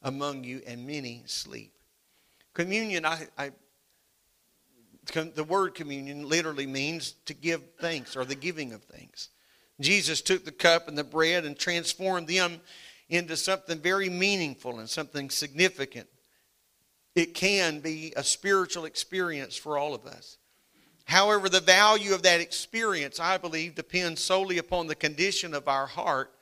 among 0.03 0.45
you, 0.45 0.63
and 0.67 0.87
many 0.87 1.25
sleep. 1.27 1.73
Communion, 2.55 3.05
I, 3.05 3.27
I 3.37 3.53
the 5.13 5.45
word 5.45 5.75
communion 5.75 6.29
literally 6.29 6.67
means 6.67 7.13
to 7.27 7.35
give 7.35 7.63
thanks 7.81 8.17
or 8.17 8.25
the 8.25 8.35
giving 8.35 8.73
of 8.73 8.83
thanks. 8.85 9.29
Jesus 9.81 10.21
took 10.21 10.45
the 10.45 10.53
cup 10.53 10.89
and 10.89 10.99
the 10.99 11.05
bread 11.05 11.45
and 11.45 11.59
transformed 11.59 12.29
them 12.29 12.61
into 13.09 13.37
something 13.37 13.79
very 13.79 14.09
meaningful 14.09 14.79
and 14.79 14.89
something 14.89 15.31
significant 15.31 16.09
it 17.19 17.35
can 17.35 17.81
be 17.81 18.13
a 18.17 18.23
spiritual 18.23 18.85
experience 18.85 19.57
for 19.57 19.77
all 19.77 19.93
of 19.93 20.07
us. 20.07 20.39
However, 21.05 21.49
the 21.49 21.61
value 21.61 22.15
of 22.15 22.23
that 22.23 22.41
experience, 22.41 23.19
I 23.19 23.39
believe, 23.39 23.75
depends 23.75 24.23
solely 24.23 24.59
upon 24.59 24.87
the 24.87 24.95
condition 24.95 25.53
of 25.53 25.67
our 25.67 25.87
heart 25.87 26.33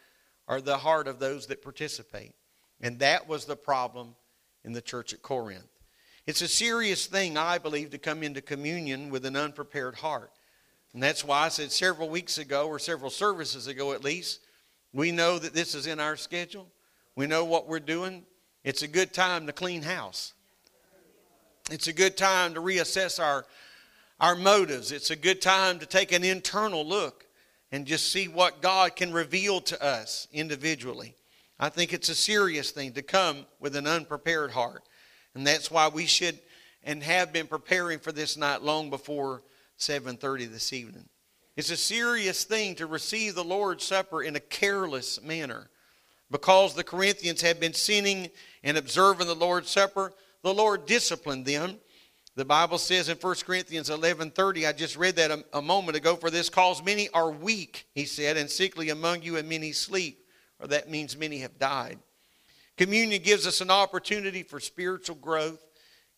or 0.46 0.61
the 0.61 0.76
heart 0.76 1.08
of 1.08 1.18
those 1.18 1.46
that 1.46 1.62
participate. 1.62 2.35
And 2.80 2.99
that 2.99 3.26
was 3.26 3.46
the 3.46 3.56
problem 3.56 4.16
in 4.64 4.73
the 4.73 4.82
church 4.82 5.14
at 5.14 5.23
Corinth. 5.23 5.64
It's 6.26 6.42
a 6.42 6.49
serious 6.49 7.06
thing, 7.06 7.38
I 7.38 7.59
believe, 7.59 7.90
to 7.90 7.99
come 7.99 8.23
into 8.23 8.40
communion 8.40 9.11
with 9.11 9.25
an 9.26 9.37
unprepared 9.37 9.95
heart. 9.97 10.33
And 10.92 11.02
that's 11.02 11.25
why 11.25 11.45
I 11.45 11.49
said 11.49 11.71
several 11.71 12.09
weeks 12.09 12.38
ago, 12.38 12.66
or 12.66 12.78
several 12.78 13.11
services 13.11 13.66
ago 13.66 13.92
at 13.92 14.02
least, 14.02 14.40
we 14.92 15.12
know 15.12 15.38
that 15.38 15.54
this 15.54 15.75
is 15.75 15.87
in 15.87 16.00
our 16.00 16.16
schedule. 16.16 16.66
We 17.14 17.26
know 17.26 17.45
what 17.45 17.68
we're 17.68 17.80
doing. 17.80 18.25
It's 18.64 18.83
a 18.83 18.88
good 18.88 19.12
time 19.12 19.47
to 19.47 19.52
clean 19.52 19.83
house. 19.83 20.33
It's 21.71 21.87
a 21.87 21.92
good 21.92 22.16
time 22.16 22.54
to 22.54 22.61
reassess 22.61 23.23
our, 23.23 23.45
our 24.21 24.35
motives. 24.35 24.90
It's 24.90 25.11
a 25.11 25.16
good 25.16 25.42
time 25.42 25.78
to 25.80 25.87
take 25.87 26.12
an 26.12 26.25
internal 26.25 26.85
look 26.85 27.26
and 27.71 27.87
just 27.87 28.11
see 28.11 28.26
what 28.26 28.62
God 28.62 28.97
can 28.97 29.12
reveal 29.12 29.61
to 29.61 29.85
us 29.85 30.26
individually. 30.33 31.14
I 31.59 31.68
think 31.68 31.92
it's 31.92 32.09
a 32.09 32.14
serious 32.14 32.71
thing 32.71 32.92
to 32.92 33.02
come 33.02 33.47
with 33.61 33.76
an 33.76 33.87
unprepared 33.87 34.52
heart. 34.52 34.83
And 35.36 35.46
that's 35.46 35.70
why 35.70 35.88
we 35.88 36.06
should 36.06 36.38
and 36.82 37.02
have 37.02 37.30
been 37.30 37.46
preparing 37.46 37.98
for 37.98 38.10
this 38.10 38.38
night 38.38 38.62
long 38.62 38.88
before 38.88 39.42
7:30 39.76 40.46
this 40.46 40.72
evening. 40.72 41.06
It's 41.56 41.68
a 41.68 41.76
serious 41.76 42.44
thing 42.44 42.74
to 42.76 42.86
receive 42.86 43.34
the 43.34 43.44
Lord's 43.44 43.84
Supper 43.84 44.22
in 44.22 44.34
a 44.34 44.40
careless 44.40 45.20
manner. 45.20 45.68
Because 46.30 46.74
the 46.74 46.84
Corinthians 46.84 47.42
had 47.42 47.60
been 47.60 47.74
sinning 47.74 48.30
and 48.62 48.78
observing 48.78 49.26
the 49.26 49.34
Lord's 49.34 49.68
Supper, 49.68 50.14
the 50.42 50.54
Lord 50.54 50.86
disciplined 50.86 51.44
them. 51.44 51.78
The 52.34 52.46
Bible 52.46 52.78
says 52.78 53.10
in 53.10 53.18
1 53.18 53.34
Corinthians 53.44 53.90
11:30, 53.90 54.66
I 54.66 54.72
just 54.72 54.96
read 54.96 55.16
that 55.16 55.30
a, 55.30 55.44
a 55.52 55.60
moment 55.60 55.98
ago, 55.98 56.16
for 56.16 56.30
this 56.30 56.48
cause 56.48 56.82
many 56.82 57.10
are 57.10 57.30
weak, 57.30 57.86
he 57.94 58.06
said, 58.06 58.38
and 58.38 58.50
sickly 58.50 58.88
among 58.88 59.20
you, 59.20 59.36
and 59.36 59.46
many 59.46 59.72
sleep, 59.72 60.26
or 60.58 60.68
that 60.68 60.88
means 60.88 61.14
many 61.14 61.40
have 61.40 61.58
died. 61.58 61.98
Communion 62.76 63.23
gives 63.23 63.47
us 63.47 63.61
an 63.61 63.71
opportunity 63.71 64.42
for 64.42 64.61
spiritual 64.61 65.16
growth, 65.16 65.64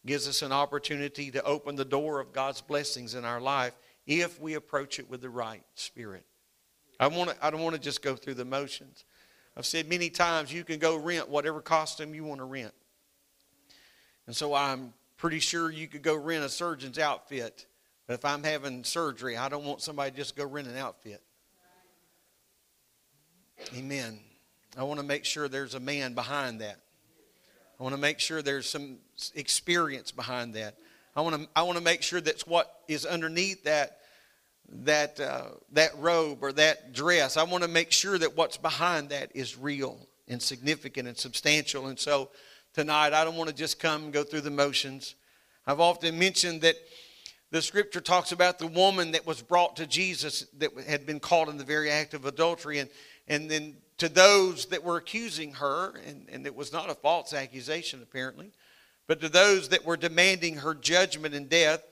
gives 0.05 0.27
us 0.27 0.43
an 0.43 0.53
opportunity 0.53 1.31
to 1.31 1.43
open 1.45 1.77
the 1.77 1.85
door 1.85 2.21
of 2.21 2.33
God's 2.33 2.61
blessings 2.61 3.15
in 3.15 3.25
our 3.25 3.41
life 3.41 3.75
if 4.07 4.41
we 4.41 4.55
approach 4.55 4.99
it 4.99 5.09
with 5.09 5.21
the 5.21 5.31
right 5.31 5.63
spirit. 5.75 6.25
I, 6.99 7.07
want 7.07 7.31
to, 7.31 7.37
I 7.47 7.51
don't 7.51 7.61
want 7.61 7.77
to 7.77 7.81
just 7.81 8.03
go 8.03 8.17
through 8.17 8.35
the 8.35 8.45
motions. 8.45 9.05
I've 9.57 9.67
said 9.67 9.89
many 9.89 10.11
times 10.11 10.53
you 10.53 10.65
can 10.65 10.79
go 10.79 10.97
rent 10.97 11.29
whatever 11.29 11.61
costume 11.61 12.15
you 12.15 12.25
want 12.25 12.41
to 12.41 12.45
rent. 12.45 12.75
And 14.27 14.35
so 14.35 14.55
I'm 14.55 14.93
pretty 15.17 15.39
sure 15.39 15.71
you 15.71 15.87
could 15.87 16.03
go 16.03 16.17
rent 16.17 16.45
a 16.45 16.49
surgeon's 16.49 16.99
outfit. 16.99 17.67
But 18.07 18.15
if 18.15 18.25
I'm 18.25 18.43
having 18.43 18.85
surgery, 18.85 19.37
I 19.37 19.49
don't 19.49 19.65
want 19.65 19.81
somebody 19.81 20.11
to 20.11 20.17
just 20.17 20.37
go 20.37 20.47
rent 20.47 20.67
an 20.67 20.77
outfit. 20.77 21.23
Amen. 23.77 24.21
I 24.79 24.85
want 24.85 25.01
to 25.01 25.07
make 25.07 25.25
sure 25.25 25.49
there's 25.49 25.75
a 25.75 25.81
man 25.81 26.15
behind 26.15 26.61
that. 26.61 26.79
I 27.79 27.83
want 27.83 27.95
to 27.95 28.01
make 28.01 28.21
sure 28.21 28.41
there's 28.41 28.69
some 28.69 28.99
experience 29.35 30.11
behind 30.11 30.55
that. 30.55 30.77
I 31.15 31.21
want 31.21 31.37
to, 31.37 31.49
I 31.55 31.63
want 31.65 31.77
to 31.79 31.85
make 31.85 32.03
sure 32.03 32.21
that's 32.21 32.47
what 32.47 32.73
is 32.89 33.05
underneath 33.05 33.65
that, 33.65 33.99
that, 34.85 35.21
uh, 35.21 35.49
that 35.73 35.91
robe 35.99 36.39
or 36.43 36.53
that 36.53 36.93
dress. 36.93 37.37
I 37.37 37.43
want 37.43 37.65
to 37.65 37.69
make 37.69 37.93
sure 37.93 38.17
that 38.19 38.37
what's 38.37 38.57
behind 38.57 39.11
that 39.11 39.33
is 39.35 39.59
real 39.59 40.09
and 40.29 40.41
significant 40.41 41.09
and 41.09 41.17
substantial. 41.17 41.89
And 41.89 41.99
so 41.99 42.31
tonight. 42.79 43.13
I 43.13 43.25
don't 43.25 43.37
want 43.37 43.51
to 43.51 43.57
just 43.57 43.81
come 43.81 44.05
and 44.05 44.13
go 44.13 44.23
through 44.23 44.43
the 44.43 44.51
motions. 44.51 45.17
I've 45.67 45.81
often 45.81 46.17
mentioned 46.17 46.61
that 46.63 46.77
the 47.51 47.61
scripture 47.63 48.01
talks 48.01 48.31
about 48.31 48.59
the 48.59 48.69
woman 48.69 49.13
that 49.13 49.27
was 49.27 49.43
brought 49.43 49.77
to 49.77 49.87
Jesus 49.87 50.47
that 50.59 50.71
had 50.87 51.05
been 51.07 51.19
caught 51.19 51.49
in 51.49 51.57
the 51.57 51.65
very 51.65 51.91
act 51.91 52.15
of 52.15 52.25
adultery. 52.25 52.79
And, 52.79 52.91
and 53.27 53.51
then 53.51 53.77
to 53.99 54.09
those 54.09 54.67
that 54.67 54.85
were 54.85 54.97
accusing 54.97 55.53
her, 55.55 55.95
and, 56.07 56.29
and 56.31 56.47
it 56.47 56.55
was 56.55 56.73
not 56.73 56.91
a 56.91 56.95
false 56.95 57.33
accusation 57.33 58.01
apparently, 58.03 58.53
but 59.07 59.21
to 59.21 59.29
those 59.29 59.69
that 59.71 59.85
were 59.85 59.97
demanding 59.97 60.57
her 60.59 60.75
judgment 60.75 61.35
and 61.35 61.49
death, 61.49 61.83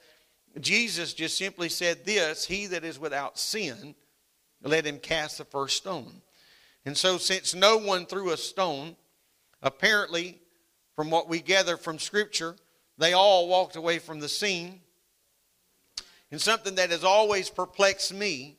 Jesus 0.60 1.14
just 1.14 1.36
simply 1.36 1.68
said 1.68 2.04
this 2.04 2.46
He 2.46 2.66
that 2.68 2.84
is 2.84 2.98
without 2.98 3.38
sin, 3.38 3.94
let 4.62 4.86
him 4.86 4.98
cast 4.98 5.38
the 5.38 5.44
first 5.44 5.76
stone. 5.76 6.22
And 6.84 6.96
so, 6.96 7.18
since 7.18 7.54
no 7.54 7.76
one 7.78 8.06
threw 8.06 8.30
a 8.30 8.36
stone, 8.36 8.96
apparently 9.62 10.40
from 10.94 11.10
what 11.10 11.28
we 11.28 11.40
gather 11.40 11.76
from 11.76 11.98
Scripture, 11.98 12.56
they 12.96 13.12
all 13.12 13.48
walked 13.48 13.76
away 13.76 13.98
from 13.98 14.20
the 14.20 14.28
scene. 14.28 14.80
And 16.30 16.40
something 16.40 16.76
that 16.76 16.90
has 16.90 17.04
always 17.04 17.50
perplexed 17.50 18.14
me 18.14 18.58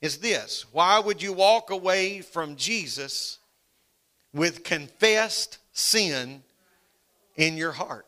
is 0.00 0.18
this 0.18 0.66
why 0.72 0.98
would 0.98 1.22
you 1.22 1.32
walk 1.32 1.70
away 1.70 2.20
from 2.20 2.56
Jesus 2.56 3.38
with 4.32 4.64
confessed 4.64 5.58
sin 5.72 6.42
in 7.36 7.56
your 7.56 7.72
heart 7.72 8.06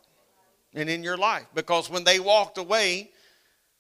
and 0.75 0.89
in 0.89 1.03
your 1.03 1.17
life? 1.17 1.47
Because 1.55 1.89
when 1.91 2.05
they 2.05 2.21
walked 2.21 2.59
away, 2.59 3.11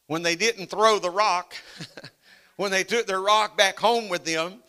when 0.06 0.22
they 0.22 0.36
didn't 0.36 0.68
throw 0.68 0.98
the 0.98 1.10
rock, 1.10 1.54
when 2.56 2.70
they 2.70 2.84
took 2.84 3.06
their 3.06 3.20
rock 3.20 3.56
back 3.56 3.78
home 3.78 4.08
with 4.08 4.24
them, 4.24 4.62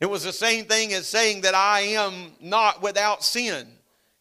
it 0.00 0.06
was 0.06 0.22
the 0.22 0.32
same 0.32 0.64
thing 0.66 0.92
as 0.92 1.06
saying 1.06 1.42
that 1.42 1.54
I 1.54 1.80
am 1.80 2.32
not 2.40 2.82
without 2.82 3.24
sin. 3.24 3.66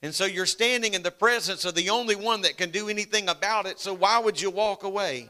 And 0.01 0.13
so 0.13 0.25
you're 0.25 0.45
standing 0.45 0.93
in 0.95 1.01
the 1.01 1.11
presence 1.11 1.65
of 1.65 1.75
the 1.75 1.89
only 1.89 2.15
one 2.15 2.41
that 2.41 2.57
can 2.57 2.71
do 2.71 2.89
anything 2.89 3.29
about 3.29 3.65
it. 3.65 3.79
So 3.79 3.93
why 3.93 4.19
would 4.19 4.39
you 4.39 4.49
walk 4.49 4.83
away? 4.83 5.29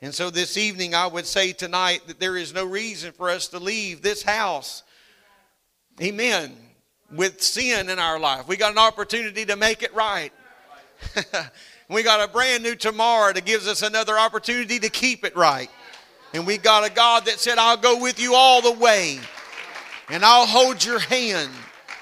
And 0.00 0.14
so 0.14 0.30
this 0.30 0.56
evening, 0.56 0.94
I 0.94 1.06
would 1.06 1.26
say 1.26 1.52
tonight 1.52 2.02
that 2.06 2.20
there 2.20 2.36
is 2.36 2.54
no 2.54 2.64
reason 2.64 3.12
for 3.12 3.30
us 3.30 3.48
to 3.48 3.58
leave 3.58 4.00
this 4.00 4.22
house. 4.22 4.84
Amen. 6.00 6.56
With 7.10 7.42
sin 7.42 7.90
in 7.90 7.98
our 7.98 8.20
life. 8.20 8.46
We 8.46 8.56
got 8.56 8.72
an 8.72 8.78
opportunity 8.78 9.44
to 9.46 9.56
make 9.56 9.82
it 9.82 9.92
right. 9.94 10.32
we 11.88 12.04
got 12.04 12.26
a 12.26 12.30
brand 12.30 12.62
new 12.62 12.76
tomorrow 12.76 13.32
that 13.32 13.44
gives 13.44 13.66
us 13.66 13.82
another 13.82 14.16
opportunity 14.16 14.78
to 14.78 14.88
keep 14.88 15.24
it 15.24 15.34
right. 15.34 15.70
And 16.32 16.46
we 16.46 16.58
got 16.58 16.88
a 16.88 16.92
God 16.92 17.24
that 17.24 17.40
said, 17.40 17.58
I'll 17.58 17.76
go 17.76 18.00
with 18.00 18.20
you 18.20 18.34
all 18.34 18.62
the 18.62 18.78
way. 18.78 19.18
And 20.10 20.24
I'll 20.24 20.46
hold 20.46 20.84
your 20.84 21.00
hand. 21.00 21.50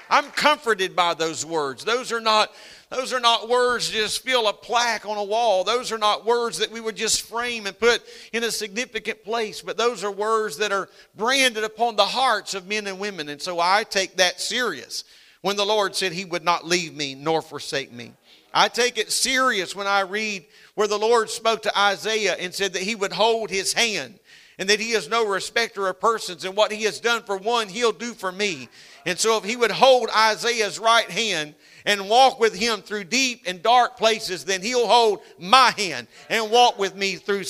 I'm 0.09 0.29
comforted 0.31 0.95
by 0.95 1.15
those 1.15 1.45
words. 1.45 1.83
Those 1.83 2.11
are 2.11 2.21
not 2.21 2.51
those 2.89 3.11
are 3.11 3.19
not 3.19 3.49
words 3.49 3.89
just 3.89 4.23
fill 4.23 4.47
a 4.47 4.53
plaque 4.53 5.05
on 5.05 5.17
a 5.17 5.23
wall. 5.23 5.65
Those 5.65 5.91
are 5.91 5.97
not 5.97 6.25
words 6.25 6.59
that 6.59 6.71
we 6.71 6.79
would 6.79 6.95
just 6.95 7.23
frame 7.23 7.67
and 7.67 7.77
put 7.77 8.01
in 8.31 8.45
a 8.45 8.51
significant 8.51 9.25
place, 9.25 9.61
but 9.61 9.77
those 9.77 10.05
are 10.05 10.11
words 10.11 10.57
that 10.57 10.71
are 10.71 10.87
branded 11.15 11.65
upon 11.65 11.97
the 11.97 12.05
hearts 12.05 12.53
of 12.53 12.65
men 12.65 12.87
and 12.87 12.97
women. 12.97 13.27
And 13.27 13.41
so 13.41 13.59
I 13.59 13.83
take 13.83 14.15
that 14.17 14.39
serious 14.39 15.03
when 15.41 15.57
the 15.57 15.65
Lord 15.65 15.95
said 15.95 16.13
he 16.13 16.23
would 16.23 16.45
not 16.45 16.65
leave 16.65 16.95
me 16.95 17.13
nor 17.13 17.41
forsake 17.41 17.91
me. 17.91 18.13
I 18.53 18.69
take 18.69 18.97
it 18.97 19.11
serious 19.11 19.75
when 19.75 19.85
I 19.85 20.01
read 20.01 20.45
where 20.75 20.87
the 20.87 20.97
Lord 20.97 21.29
spoke 21.29 21.63
to 21.63 21.77
Isaiah 21.77 22.35
and 22.39 22.53
said 22.53 22.73
that 22.73 22.81
he 22.81 22.95
would 22.95 23.11
hold 23.11 23.49
his 23.49 23.73
hand 23.73 24.17
and 24.59 24.69
that 24.69 24.79
he 24.79 24.91
is 24.91 25.09
no 25.09 25.25
respecter 25.25 25.87
of 25.87 25.99
persons 25.99 26.45
and 26.45 26.55
what 26.55 26.71
he 26.71 26.83
has 26.83 26.99
done 26.99 27.23
for 27.23 27.37
one 27.37 27.67
he'll 27.67 27.91
do 27.91 28.13
for 28.13 28.31
me 28.31 28.67
and 29.07 29.17
so 29.17 29.37
if 29.37 29.45
he 29.45 29.55
would 29.55 29.71
hold 29.71 30.09
Isaiah's 30.13 30.79
right 30.79 31.09
hand 31.09 31.55
and 31.85 32.09
walk 32.09 32.41
with 32.41 32.53
him 32.53 32.81
through 32.81 33.05
deep 33.05 33.43
and 33.47 33.63
dark 33.63 33.95
places, 33.95 34.43
then 34.43 34.61
he'll 34.61 34.85
hold 34.85 35.21
my 35.39 35.71
hand 35.77 36.07
and 36.29 36.51
walk 36.51 36.77
with 36.77 36.93
me 36.93 37.15
through 37.15 37.45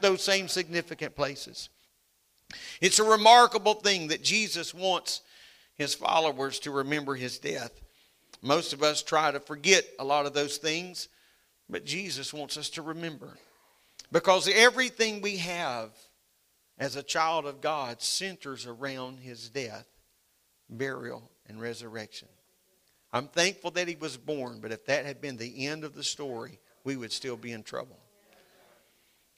those 0.00 0.24
same 0.24 0.48
significant 0.48 1.14
places. 1.14 1.68
It's 2.80 2.98
a 2.98 3.04
remarkable 3.04 3.74
thing 3.74 4.08
that 4.08 4.24
Jesus 4.24 4.74
wants 4.74 5.20
his 5.76 5.94
followers 5.94 6.58
to 6.60 6.72
remember 6.72 7.14
his 7.14 7.38
death. 7.38 7.80
Most 8.42 8.72
of 8.72 8.82
us 8.82 9.00
try 9.00 9.30
to 9.30 9.38
forget 9.38 9.84
a 10.00 10.04
lot 10.04 10.26
of 10.26 10.32
those 10.32 10.56
things, 10.56 11.06
but 11.70 11.84
Jesus 11.84 12.34
wants 12.34 12.56
us 12.56 12.70
to 12.70 12.82
remember. 12.82 13.38
Because 14.10 14.48
everything 14.48 15.20
we 15.20 15.36
have 15.36 15.90
as 16.78 16.96
a 16.96 17.02
child 17.02 17.46
of 17.46 17.60
God 17.60 18.00
centers 18.02 18.66
around 18.66 19.20
his 19.20 19.48
death 19.48 19.86
burial, 20.70 21.30
and 21.46 21.60
resurrection. 21.60 22.28
I'm 23.12 23.28
thankful 23.28 23.70
that 23.72 23.88
he 23.88 23.96
was 23.96 24.16
born, 24.16 24.60
but 24.60 24.72
if 24.72 24.84
that 24.86 25.06
had 25.06 25.20
been 25.20 25.36
the 25.36 25.66
end 25.66 25.84
of 25.84 25.94
the 25.94 26.04
story, 26.04 26.58
we 26.84 26.96
would 26.96 27.12
still 27.12 27.36
be 27.36 27.52
in 27.52 27.62
trouble. 27.62 27.98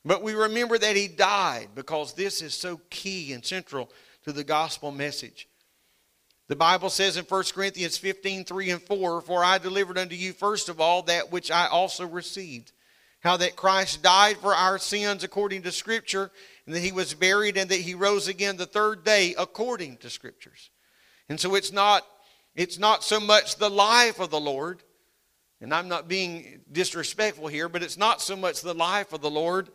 But 0.05 0.23
we 0.23 0.35
remember 0.35 0.79
that 0.79 0.97
he 0.97 1.09
died 1.09 1.69
because 1.75 2.15
this 2.15 2.43
is 2.43 2.55
so 2.55 2.81
key 2.91 3.33
and 3.33 3.45
central 3.45 3.91
to 4.25 4.33
the 4.33 4.45
gospel 4.45 4.91
message. 4.91 5.47
The 6.49 6.57
Bible 6.57 6.91
says 6.91 7.17
in 7.17 7.25
1 7.25 7.45
Corinthians 7.55 7.97
15 7.97 8.45
3 8.45 8.71
and 8.71 8.83
4, 8.83 9.21
For 9.21 9.45
I 9.45 9.59
delivered 9.59 9.99
unto 9.99 10.17
you 10.17 10.33
first 10.33 10.69
of 10.69 10.81
all 10.81 11.03
that 11.03 11.31
which 11.31 11.51
I 11.51 11.69
also 11.69 12.07
received, 12.07 12.73
how 13.21 13.37
that 13.37 13.57
Christ 13.57 14.03
died 14.03 14.39
for 14.39 14.55
our 14.55 14.79
sins 14.79 15.25
according 15.25 15.63
to 15.63 15.73
Scripture, 15.73 16.31
and 16.67 16.75
that 16.75 16.81
he 16.81 16.93
was 16.93 17.15
buried, 17.15 17.57
and 17.57 17.71
that 17.71 17.81
he 17.81 17.95
rose 17.95 18.29
again 18.29 18.57
the 18.57 18.67
third 18.67 19.05
day 19.05 19.35
according 19.39 19.99
to 19.99 20.11
Scriptures. 20.11 20.71
And 21.29 21.39
so 21.39 21.55
it's 21.55 21.73
not, 21.73 22.07
it's 22.57 22.79
not 22.79 23.05
so 23.05 23.21
much 23.21 23.57
the 23.57 23.71
life 23.71 24.21
of 24.21 24.31
the 24.31 24.41
Lord, 24.41 24.83
and 25.61 25.75
I'm 25.75 25.89
not 25.89 26.09
being 26.09 26.61
disrespectful 26.73 27.49
here, 27.49 27.69
but 27.69 27.83
it's 27.83 27.99
not 27.99 28.23
so 28.23 28.35
much 28.37 28.63
the 28.63 28.75
life 28.75 29.13
of 29.13 29.21
the 29.21 29.31
Lord, 29.31 29.69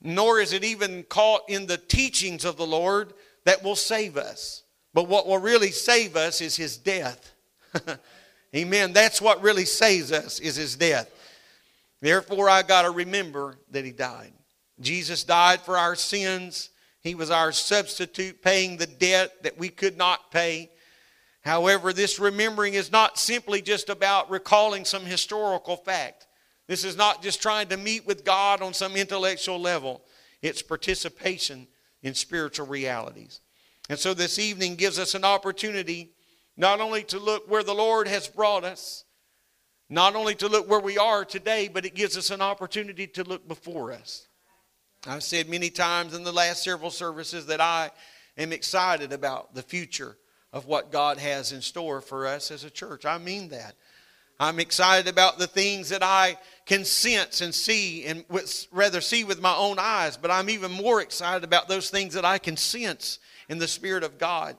nor 0.00 0.40
is 0.40 0.52
it 0.52 0.64
even 0.64 1.02
caught 1.04 1.42
in 1.48 1.66
the 1.66 1.76
teachings 1.76 2.44
of 2.44 2.56
the 2.56 2.66
Lord 2.66 3.12
that 3.44 3.62
will 3.62 3.76
save 3.76 4.16
us. 4.16 4.62
But 4.94 5.08
what 5.08 5.26
will 5.26 5.38
really 5.38 5.70
save 5.70 6.16
us 6.16 6.40
is 6.40 6.56
his 6.56 6.78
death. 6.78 7.34
Amen. 8.56 8.94
That's 8.94 9.20
what 9.20 9.42
really 9.42 9.66
saves 9.66 10.10
us 10.10 10.40
is 10.40 10.56
his 10.56 10.76
death. 10.76 11.10
Therefore, 12.06 12.48
I 12.48 12.62
got 12.62 12.82
to 12.82 12.92
remember 12.92 13.58
that 13.72 13.84
he 13.84 13.90
died. 13.90 14.32
Jesus 14.78 15.24
died 15.24 15.60
for 15.62 15.76
our 15.76 15.96
sins. 15.96 16.70
He 17.00 17.16
was 17.16 17.32
our 17.32 17.50
substitute, 17.50 18.42
paying 18.42 18.76
the 18.76 18.86
debt 18.86 19.42
that 19.42 19.58
we 19.58 19.70
could 19.70 19.96
not 19.96 20.30
pay. 20.30 20.70
However, 21.40 21.92
this 21.92 22.20
remembering 22.20 22.74
is 22.74 22.92
not 22.92 23.18
simply 23.18 23.60
just 23.60 23.88
about 23.88 24.30
recalling 24.30 24.84
some 24.84 25.04
historical 25.04 25.74
fact. 25.74 26.28
This 26.68 26.84
is 26.84 26.96
not 26.96 27.24
just 27.24 27.42
trying 27.42 27.66
to 27.70 27.76
meet 27.76 28.06
with 28.06 28.24
God 28.24 28.62
on 28.62 28.72
some 28.72 28.94
intellectual 28.94 29.58
level, 29.58 30.04
it's 30.42 30.62
participation 30.62 31.66
in 32.04 32.14
spiritual 32.14 32.68
realities. 32.68 33.40
And 33.88 33.98
so 33.98 34.14
this 34.14 34.38
evening 34.38 34.76
gives 34.76 35.00
us 35.00 35.16
an 35.16 35.24
opportunity 35.24 36.12
not 36.56 36.80
only 36.80 37.02
to 37.02 37.18
look 37.18 37.50
where 37.50 37.64
the 37.64 37.74
Lord 37.74 38.06
has 38.06 38.28
brought 38.28 38.62
us, 38.62 39.02
not 39.88 40.16
only 40.16 40.34
to 40.36 40.48
look 40.48 40.68
where 40.68 40.80
we 40.80 40.98
are 40.98 41.24
today, 41.24 41.68
but 41.68 41.84
it 41.84 41.94
gives 41.94 42.16
us 42.16 42.30
an 42.30 42.40
opportunity 42.40 43.06
to 43.06 43.24
look 43.24 43.46
before 43.46 43.92
us. 43.92 44.26
I've 45.06 45.22
said 45.22 45.48
many 45.48 45.70
times 45.70 46.14
in 46.14 46.24
the 46.24 46.32
last 46.32 46.64
several 46.64 46.90
services 46.90 47.46
that 47.46 47.60
I 47.60 47.90
am 48.36 48.52
excited 48.52 49.12
about 49.12 49.54
the 49.54 49.62
future 49.62 50.16
of 50.52 50.66
what 50.66 50.90
God 50.90 51.18
has 51.18 51.52
in 51.52 51.60
store 51.60 52.00
for 52.00 52.26
us 52.26 52.50
as 52.50 52.64
a 52.64 52.70
church. 52.70 53.04
I 53.04 53.18
mean 53.18 53.48
that. 53.50 53.74
I'm 54.38 54.60
excited 54.60 55.08
about 55.08 55.38
the 55.38 55.46
things 55.46 55.88
that 55.88 56.02
I 56.02 56.36
can 56.66 56.84
sense 56.84 57.40
and 57.40 57.54
see, 57.54 58.04
and 58.04 58.24
rather 58.70 59.00
see 59.00 59.24
with 59.24 59.40
my 59.40 59.54
own 59.54 59.78
eyes, 59.78 60.16
but 60.16 60.30
I'm 60.30 60.50
even 60.50 60.72
more 60.72 61.00
excited 61.00 61.42
about 61.42 61.68
those 61.68 61.88
things 61.88 62.12
that 62.14 62.24
I 62.24 62.38
can 62.38 62.56
sense 62.56 63.18
in 63.48 63.58
the 63.58 63.68
Spirit 63.68 64.02
of 64.02 64.18
God. 64.18 64.56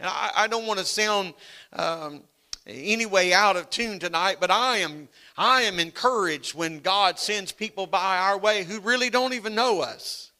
And 0.00 0.08
I, 0.08 0.30
I 0.36 0.46
don't 0.48 0.66
want 0.66 0.80
to 0.80 0.84
sound 0.84 1.34
um, 1.72 2.22
anyway 2.66 3.32
out 3.32 3.56
of 3.56 3.70
tune 3.70 3.98
tonight, 3.98 4.36
but 4.40 4.50
I 4.50 4.78
am, 4.78 5.08
I 5.36 5.62
am 5.62 5.78
encouraged 5.78 6.54
when 6.54 6.80
God 6.80 7.18
sends 7.18 7.52
people 7.52 7.86
by 7.86 8.18
our 8.18 8.38
way 8.38 8.64
who 8.64 8.80
really 8.80 9.10
don't 9.10 9.32
even 9.32 9.54
know 9.54 9.80
us. 9.80 10.30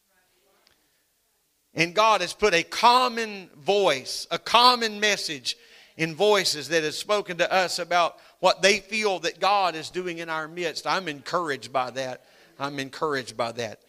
And 1.73 1.95
God 1.95 2.21
has 2.21 2.33
put 2.33 2.53
a 2.53 2.63
common 2.63 3.49
voice, 3.57 4.27
a 4.29 4.37
common 4.37 4.99
message 4.99 5.57
in 5.97 6.15
voices 6.15 6.69
that 6.69 6.83
has 6.83 6.97
spoken 6.97 7.37
to 7.37 7.51
us 7.51 7.79
about 7.79 8.17
what 8.39 8.61
they 8.61 8.79
feel 8.79 9.19
that 9.19 9.39
God 9.39 9.75
is 9.75 9.89
doing 9.89 10.19
in 10.19 10.29
our 10.29 10.47
midst. 10.47 10.85
I'm 10.85 11.07
encouraged 11.07 11.73
by 11.73 11.89
that. 11.91 12.25
I'm 12.59 12.79
encouraged 12.79 13.35
by 13.35 13.51
that. 13.53 13.79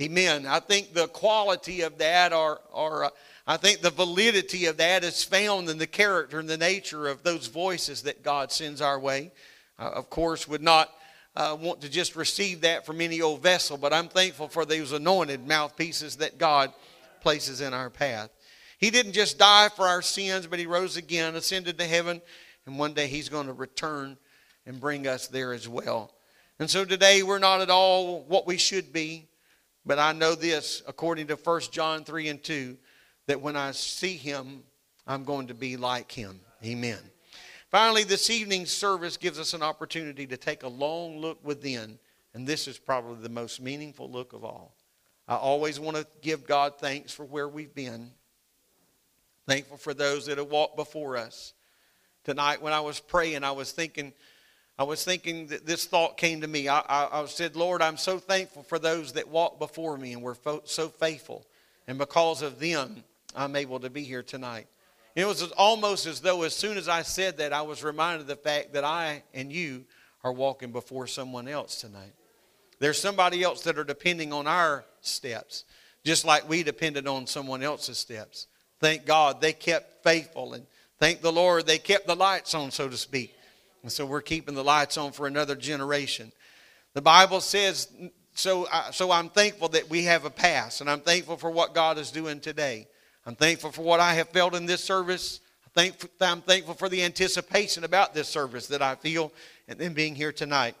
Amen. 0.00 0.46
I 0.46 0.60
think 0.60 0.94
the 0.94 1.08
quality 1.08 1.80
of 1.80 1.98
that, 1.98 2.32
or 2.32 2.60
uh, 3.04 3.10
I 3.50 3.56
think 3.56 3.80
the 3.80 3.88
validity 3.88 4.66
of 4.66 4.76
that, 4.76 5.02
is 5.02 5.24
found 5.24 5.70
in 5.70 5.78
the 5.78 5.86
character 5.86 6.38
and 6.38 6.46
the 6.46 6.58
nature 6.58 7.08
of 7.08 7.22
those 7.22 7.46
voices 7.46 8.02
that 8.02 8.22
God 8.22 8.52
sends 8.52 8.82
our 8.82 9.00
way. 9.00 9.32
Of 9.78 10.10
course, 10.10 10.46
would 10.46 10.60
not 10.60 10.92
uh, 11.34 11.56
want 11.58 11.80
to 11.80 11.88
just 11.88 12.14
receive 12.14 12.60
that 12.60 12.84
from 12.84 13.00
any 13.00 13.22
old 13.22 13.42
vessel, 13.42 13.78
but 13.78 13.94
I'm 13.94 14.08
thankful 14.08 14.48
for 14.48 14.66
those 14.66 14.92
anointed 14.92 15.48
mouthpieces 15.48 16.16
that 16.16 16.36
God 16.36 16.74
places 17.22 17.62
in 17.62 17.72
our 17.72 17.88
path. 17.88 18.28
He 18.76 18.90
didn't 18.90 19.14
just 19.14 19.38
die 19.38 19.70
for 19.74 19.88
our 19.88 20.02
sins, 20.02 20.46
but 20.46 20.58
He 20.58 20.66
rose 20.66 20.98
again, 20.98 21.34
ascended 21.34 21.78
to 21.78 21.86
heaven, 21.86 22.20
and 22.66 22.78
one 22.78 22.92
day 22.92 23.06
He's 23.06 23.30
going 23.30 23.46
to 23.46 23.54
return 23.54 24.18
and 24.66 24.78
bring 24.78 25.06
us 25.06 25.26
there 25.26 25.54
as 25.54 25.66
well. 25.66 26.12
And 26.58 26.68
so 26.68 26.84
today 26.84 27.22
we're 27.22 27.38
not 27.38 27.62
at 27.62 27.70
all 27.70 28.24
what 28.24 28.46
we 28.46 28.58
should 28.58 28.92
be. 28.92 29.26
But 29.86 29.98
I 29.98 30.12
know 30.12 30.34
this, 30.34 30.82
according 30.86 31.28
to 31.28 31.36
1 31.36 31.60
John 31.72 32.04
3 32.04 32.28
and 32.28 32.44
2, 32.44 32.76
that 33.28 33.40
when 33.40 33.56
I 33.56 33.70
see 33.70 34.16
him, 34.16 34.64
I'm 35.06 35.22
going 35.22 35.46
to 35.46 35.54
be 35.54 35.76
like 35.76 36.10
him. 36.10 36.40
Amen. 36.64 36.98
Finally, 37.70 38.04
this 38.04 38.30
evening's 38.30 38.70
service 38.70 39.16
gives 39.18 39.38
us 39.38 39.52
an 39.52 39.62
opportunity 39.62 40.26
to 40.26 40.36
take 40.36 40.62
a 40.62 40.68
long 40.68 41.18
look 41.18 41.38
within, 41.44 41.98
and 42.34 42.46
this 42.46 42.66
is 42.66 42.78
probably 42.78 43.22
the 43.22 43.28
most 43.28 43.60
meaningful 43.60 44.10
look 44.10 44.32
of 44.32 44.44
all. 44.44 44.74
I 45.28 45.36
always 45.36 45.78
want 45.78 45.98
to 45.98 46.06
give 46.22 46.46
God 46.46 46.78
thanks 46.78 47.12
for 47.12 47.24
where 47.26 47.46
we've 47.46 47.74
been, 47.74 48.10
thankful 49.46 49.76
for 49.76 49.92
those 49.92 50.24
that 50.26 50.38
have 50.38 50.50
walked 50.50 50.76
before 50.76 51.18
us. 51.18 51.52
Tonight, 52.24 52.62
when 52.62 52.72
I 52.72 52.80
was 52.80 52.98
praying, 52.98 53.44
I 53.44 53.50
was 53.50 53.72
thinking, 53.72 54.14
I 54.78 54.84
was 54.84 55.04
thinking 55.04 55.48
that 55.48 55.66
this 55.66 55.84
thought 55.84 56.16
came 56.16 56.40
to 56.40 56.48
me. 56.48 56.68
I, 56.68 56.80
I, 56.80 57.20
I 57.20 57.26
said, 57.26 57.56
Lord, 57.56 57.82
I'm 57.82 57.98
so 57.98 58.18
thankful 58.18 58.62
for 58.62 58.78
those 58.78 59.12
that 59.12 59.28
walked 59.28 59.58
before 59.58 59.98
me 59.98 60.14
and 60.14 60.22
were 60.22 60.34
fo- 60.34 60.62
so 60.64 60.88
faithful. 60.88 61.44
And 61.86 61.98
because 61.98 62.42
of 62.42 62.58
them, 62.58 63.04
I'm 63.34 63.56
able 63.56 63.80
to 63.80 63.90
be 63.90 64.02
here 64.02 64.22
tonight. 64.22 64.66
It 65.14 65.26
was 65.26 65.42
almost 65.52 66.06
as 66.06 66.20
though 66.20 66.42
as 66.42 66.54
soon 66.54 66.76
as 66.76 66.88
I 66.88 67.02
said 67.02 67.38
that, 67.38 67.52
I 67.52 67.62
was 67.62 67.82
reminded 67.82 68.22
of 68.22 68.26
the 68.28 68.36
fact 68.36 68.72
that 68.74 68.84
I 68.84 69.22
and 69.34 69.52
you 69.52 69.84
are 70.22 70.32
walking 70.32 70.70
before 70.70 71.06
someone 71.06 71.48
else 71.48 71.80
tonight. 71.80 72.12
There's 72.78 73.00
somebody 73.00 73.42
else 73.42 73.62
that 73.62 73.78
are 73.78 73.84
depending 73.84 74.32
on 74.32 74.46
our 74.46 74.84
steps, 75.00 75.64
just 76.04 76.24
like 76.24 76.48
we 76.48 76.62
depended 76.62 77.08
on 77.08 77.26
someone 77.26 77.62
else's 77.62 77.98
steps. 77.98 78.46
Thank 78.80 79.06
God 79.06 79.40
they 79.40 79.52
kept 79.52 80.04
faithful, 80.04 80.54
and 80.54 80.64
thank 81.00 81.20
the 81.20 81.32
Lord 81.32 81.66
they 81.66 81.78
kept 81.78 82.06
the 82.06 82.14
lights 82.14 82.54
on, 82.54 82.70
so 82.70 82.88
to 82.88 82.96
speak. 82.96 83.34
And 83.82 83.90
so 83.90 84.06
we're 84.06 84.20
keeping 84.20 84.54
the 84.54 84.64
lights 84.64 84.96
on 84.96 85.12
for 85.12 85.26
another 85.26 85.56
generation. 85.56 86.30
The 86.94 87.02
Bible 87.02 87.40
says, 87.40 87.88
so, 88.34 88.68
I, 88.72 88.92
so 88.92 89.10
I'm 89.10 89.30
thankful 89.30 89.68
that 89.70 89.90
we 89.90 90.04
have 90.04 90.24
a 90.24 90.30
past, 90.30 90.80
and 90.80 90.88
I'm 90.88 91.00
thankful 91.00 91.36
for 91.36 91.50
what 91.50 91.74
God 91.74 91.98
is 91.98 92.12
doing 92.12 92.38
today. 92.38 92.86
I'm 93.28 93.36
thankful 93.36 93.72
for 93.72 93.82
what 93.82 94.00
I 94.00 94.14
have 94.14 94.30
felt 94.30 94.54
in 94.54 94.64
this 94.64 94.82
service. 94.82 95.40
I'm 95.76 96.40
thankful 96.40 96.72
for 96.72 96.88
the 96.88 97.02
anticipation 97.02 97.84
about 97.84 98.14
this 98.14 98.26
service 98.26 98.68
that 98.68 98.80
I 98.80 98.94
feel 98.94 99.32
and 99.68 99.78
then 99.78 99.92
being 99.92 100.14
here 100.14 100.32
tonight. 100.32 100.74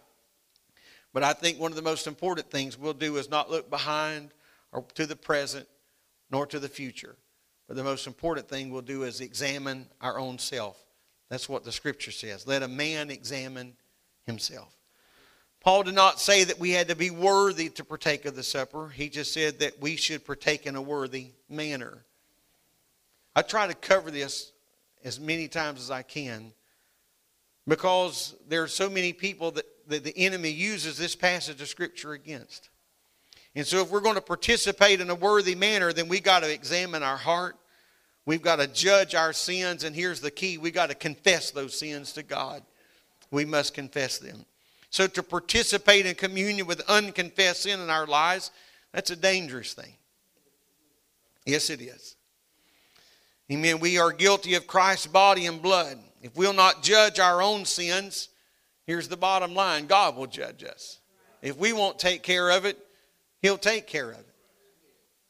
But 1.12 1.24
I 1.24 1.34
think 1.34 1.60
one 1.60 1.72
of 1.72 1.76
the 1.76 1.82
most 1.82 2.06
important 2.06 2.50
things 2.50 2.78
we'll 2.78 2.94
do 2.94 3.18
is 3.18 3.28
not 3.28 3.50
look 3.50 3.68
behind 3.68 4.30
or 4.72 4.82
to 4.94 5.04
the 5.04 5.14
present 5.14 5.68
nor 6.30 6.46
to 6.46 6.58
the 6.58 6.70
future. 6.70 7.16
But 7.66 7.76
the 7.76 7.84
most 7.84 8.06
important 8.06 8.48
thing 8.48 8.70
we'll 8.70 8.80
do 8.80 9.02
is 9.02 9.20
examine 9.20 9.86
our 10.00 10.18
own 10.18 10.38
self. 10.38 10.82
That's 11.28 11.50
what 11.50 11.64
the 11.64 11.72
scripture 11.72 12.12
says. 12.12 12.46
Let 12.46 12.62
a 12.62 12.68
man 12.68 13.10
examine 13.10 13.74
himself. 14.24 14.74
Paul 15.60 15.82
did 15.82 15.94
not 15.94 16.18
say 16.18 16.44
that 16.44 16.58
we 16.58 16.70
had 16.70 16.88
to 16.88 16.96
be 16.96 17.10
worthy 17.10 17.68
to 17.68 17.84
partake 17.84 18.24
of 18.24 18.36
the 18.36 18.42
supper. 18.42 18.88
He 18.88 19.10
just 19.10 19.34
said 19.34 19.58
that 19.58 19.82
we 19.82 19.96
should 19.96 20.24
partake 20.24 20.64
in 20.64 20.76
a 20.76 20.82
worthy 20.82 21.32
manner. 21.50 22.04
I 23.38 23.42
try 23.42 23.68
to 23.68 23.74
cover 23.74 24.10
this 24.10 24.50
as 25.04 25.20
many 25.20 25.46
times 25.46 25.80
as 25.80 25.92
I 25.92 26.02
can 26.02 26.50
because 27.68 28.34
there 28.48 28.64
are 28.64 28.68
so 28.68 28.90
many 28.90 29.12
people 29.12 29.52
that, 29.52 29.64
that 29.86 30.02
the 30.02 30.18
enemy 30.18 30.50
uses 30.50 30.98
this 30.98 31.14
passage 31.14 31.62
of 31.62 31.68
Scripture 31.68 32.14
against. 32.14 32.68
And 33.54 33.64
so, 33.64 33.80
if 33.80 33.92
we're 33.92 34.00
going 34.00 34.16
to 34.16 34.20
participate 34.20 35.00
in 35.00 35.08
a 35.08 35.14
worthy 35.14 35.54
manner, 35.54 35.92
then 35.92 36.08
we've 36.08 36.24
got 36.24 36.42
to 36.42 36.52
examine 36.52 37.04
our 37.04 37.16
heart. 37.16 37.54
We've 38.26 38.42
got 38.42 38.56
to 38.56 38.66
judge 38.66 39.14
our 39.14 39.32
sins, 39.32 39.84
and 39.84 39.94
here's 39.94 40.20
the 40.20 40.32
key 40.32 40.58
we've 40.58 40.74
got 40.74 40.88
to 40.88 40.96
confess 40.96 41.52
those 41.52 41.78
sins 41.78 42.14
to 42.14 42.24
God. 42.24 42.64
We 43.30 43.44
must 43.44 43.72
confess 43.72 44.18
them. 44.18 44.46
So, 44.90 45.06
to 45.06 45.22
participate 45.22 46.06
in 46.06 46.16
communion 46.16 46.66
with 46.66 46.80
unconfessed 46.88 47.62
sin 47.62 47.78
in 47.78 47.88
our 47.88 48.08
lives, 48.08 48.50
that's 48.92 49.12
a 49.12 49.16
dangerous 49.16 49.74
thing. 49.74 49.94
Yes, 51.46 51.70
it 51.70 51.80
is. 51.80 52.16
Amen. 53.50 53.80
We 53.80 53.98
are 53.98 54.12
guilty 54.12 54.54
of 54.54 54.66
Christ's 54.66 55.06
body 55.06 55.46
and 55.46 55.62
blood. 55.62 55.98
If 56.20 56.36
we'll 56.36 56.52
not 56.52 56.82
judge 56.82 57.18
our 57.18 57.40
own 57.40 57.64
sins, 57.64 58.28
here's 58.86 59.08
the 59.08 59.16
bottom 59.16 59.54
line 59.54 59.86
God 59.86 60.16
will 60.16 60.26
judge 60.26 60.64
us. 60.64 60.98
If 61.40 61.56
we 61.56 61.72
won't 61.72 61.98
take 61.98 62.22
care 62.22 62.50
of 62.50 62.64
it, 62.64 62.78
He'll 63.40 63.58
take 63.58 63.86
care 63.86 64.10
of 64.10 64.18
it. 64.18 64.26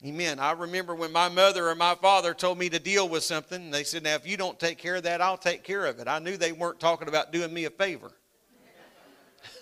Amen. 0.04 0.38
I 0.38 0.52
remember 0.52 0.94
when 0.94 1.12
my 1.12 1.28
mother 1.28 1.68
or 1.68 1.74
my 1.74 1.94
father 1.96 2.33
told 2.33 2.57
me 2.59 2.68
to 2.70 2.78
deal 2.78 3.09
with 3.09 3.24
something, 3.24 3.70
they 3.70 3.85
said, 3.85 4.04
Now, 4.04 4.14
if 4.14 4.26
you 4.26 4.37
don't 4.37 4.59
take 4.59 4.78
care 4.78 4.96
of 4.96 5.02
that, 5.04 5.20
I'll 5.20 5.37
take 5.37 5.64
care 5.64 5.87
of 5.87 5.98
it. 5.98 6.09
I 6.09 6.18
knew 6.18 6.37
they 6.37 6.52
weren't 6.52 6.81
talking 6.81 7.09
about 7.09 7.33
doing 7.33 7.52
me 7.52 7.64
a 7.64 7.70
favor. 7.70 8.12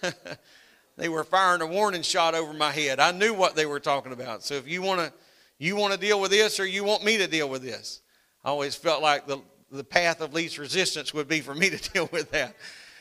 they 0.97 1.09
were 1.09 1.25
firing 1.25 1.63
a 1.63 1.67
warning 1.67 2.03
shot 2.03 2.35
over 2.35 2.53
my 2.53 2.71
head. 2.71 3.01
I 3.01 3.13
knew 3.13 3.35
what 3.35 3.57
they 3.57 3.67
were 3.67 3.81
talking 3.81 4.13
about. 4.13 4.43
So 4.43 4.55
if 4.55 4.69
you 4.69 4.83
want 4.83 5.01
to 5.01 5.13
you 5.59 5.75
want 5.75 5.95
to 5.95 5.99
deal 5.99 6.21
with 6.21 6.31
this 6.31 6.61
or 6.61 6.67
you 6.67 6.85
want 6.85 7.03
me 7.03 7.17
to 7.17 7.27
deal 7.27 7.49
with 7.49 7.63
this. 7.63 8.03
I 8.47 8.51
always 8.51 8.77
felt 8.77 9.03
like 9.03 9.27
the, 9.27 9.39
the 9.73 9.83
path 9.83 10.21
of 10.21 10.33
least 10.33 10.57
resistance 10.57 11.13
would 11.13 11.27
be 11.27 11.41
for 11.41 11.53
me 11.53 11.69
to 11.69 11.91
deal 11.93 12.09
with 12.13 12.31
that. 12.31 12.55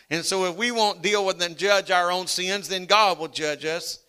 And 0.09 0.25
so 0.25 0.45
if 0.45 0.55
we 0.55 0.71
won't 0.71 1.03
deal 1.03 1.23
with 1.23 1.39
and 1.41 1.55
judge 1.55 1.91
our 1.91 2.11
own 2.11 2.25
sins, 2.25 2.67
then 2.67 2.87
God 2.87 3.19
will 3.19 3.27
judge 3.27 3.63
us 3.63 3.99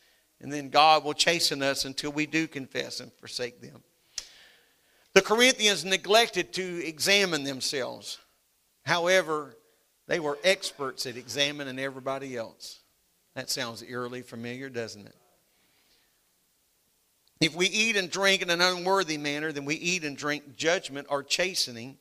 and 0.40 0.51
then 0.51 0.70
God 0.70 1.05
will 1.05 1.12
chasten 1.12 1.62
us 1.62 1.85
until 1.85 2.11
we 2.11 2.25
do 2.25 2.49
confess 2.49 3.01
and 3.01 3.12
forsake 3.20 3.61
them. 3.61 3.83
The 5.12 5.20
Corinthians 5.20 5.85
neglected 5.85 6.55
to 6.55 6.87
examine 6.87 7.44
themselves. 7.44 8.18
However, 8.87 9.57
they 10.09 10.20
were 10.20 10.38
experts 10.42 11.05
at 11.05 11.18
examining 11.18 11.79
everybody 11.79 12.35
else. 12.35 12.81
That 13.35 13.51
sounds 13.51 13.83
eerily 13.83 14.22
familiar, 14.22 14.70
doesn't 14.70 15.07
it? 15.07 15.16
If 17.40 17.55
we 17.55 17.66
eat 17.66 17.96
and 17.96 18.11
drink 18.11 18.42
in 18.42 18.51
an 18.51 18.61
unworthy 18.61 19.18
manner, 19.18 19.53
then 19.53 19.64
we 19.64 19.75
eat 19.75 20.05
and 20.05 20.16
drink 20.16 20.57
judgment 20.57 21.07
or 21.11 21.22
chastening 21.22 21.99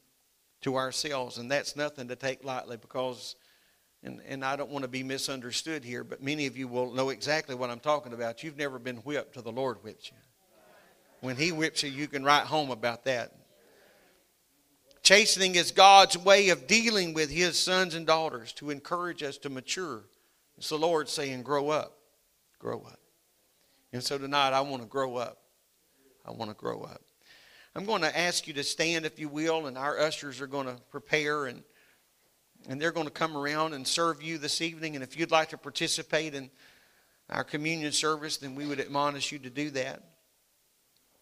to 0.61 0.77
ourselves. 0.77 1.37
And 1.37 1.51
that's 1.51 1.75
nothing 1.75 2.07
to 2.07 2.15
take 2.15 2.43
lightly 2.43 2.77
because 2.77 3.35
and, 4.05 4.21
and 4.27 4.45
I 4.45 4.55
don't 4.55 4.69
want 4.69 4.83
to 4.83 4.87
be 4.87 5.01
misunderstood 5.01 5.83
here, 5.83 6.03
but 6.03 6.21
many 6.21 6.45
of 6.45 6.55
you 6.55 6.67
will 6.67 6.93
know 6.93 7.09
exactly 7.09 7.55
what 7.55 7.71
I'm 7.71 7.79
talking 7.79 8.13
about. 8.13 8.43
You've 8.43 8.57
never 8.57 8.77
been 8.77 8.97
whipped 8.97 9.33
till 9.33 9.41
the 9.41 9.51
Lord 9.51 9.83
whips 9.83 10.11
you. 10.11 10.17
When 11.21 11.35
He 11.35 11.51
whips 11.51 11.81
you, 11.81 11.89
you 11.89 12.07
can 12.07 12.23
write 12.23 12.45
home 12.45 12.69
about 12.69 13.05
that. 13.05 13.33
Chastening 15.01 15.55
is 15.55 15.71
God's 15.71 16.17
way 16.17 16.49
of 16.49 16.67
dealing 16.67 17.15
with 17.15 17.31
His 17.31 17.57
sons 17.57 17.95
and 17.95 18.05
daughters 18.05 18.53
to 18.53 18.69
encourage 18.69 19.23
us 19.23 19.39
to 19.39 19.49
mature. 19.49 20.03
It's 20.57 20.69
the 20.69 20.77
Lord 20.77 21.09
saying, 21.09 21.41
Grow 21.41 21.69
up, 21.69 21.97
grow 22.59 22.81
up. 22.81 22.99
And 23.95 24.03
so 24.03 24.17
tonight, 24.17 24.51
I 24.51 24.59
want 24.59 24.81
to 24.81 24.89
grow 24.89 25.15
up. 25.15 25.37
I 26.25 26.31
want 26.31 26.51
to 26.51 26.53
grow 26.53 26.81
up. 26.81 26.99
I'm 27.73 27.85
going 27.85 28.01
to 28.01 28.19
ask 28.19 28.45
you 28.45 28.53
to 28.55 28.63
stand, 28.65 29.05
if 29.05 29.19
you 29.19 29.29
will, 29.29 29.67
and 29.67 29.77
our 29.77 29.97
ushers 29.97 30.41
are 30.41 30.47
going 30.47 30.67
to 30.67 30.75
prepare 30.91 31.45
and 31.45 31.63
and 32.67 32.81
they're 32.81 32.91
going 32.91 33.05
to 33.05 33.11
come 33.11 33.37
around 33.37 33.73
and 33.73 33.87
serve 33.87 34.21
you 34.21 34.37
this 34.37 34.59
evening. 34.59 34.95
And 34.95 35.03
if 35.03 35.17
you'd 35.17 35.31
like 35.31 35.51
to 35.51 35.57
participate 35.57 36.33
in 36.33 36.49
our 37.29 37.45
communion 37.45 37.93
service, 37.93 38.35
then 38.35 38.53
we 38.53 38.65
would 38.65 38.81
admonish 38.81 39.31
you 39.31 39.39
to 39.39 39.49
do 39.49 39.69
that. 39.69 40.03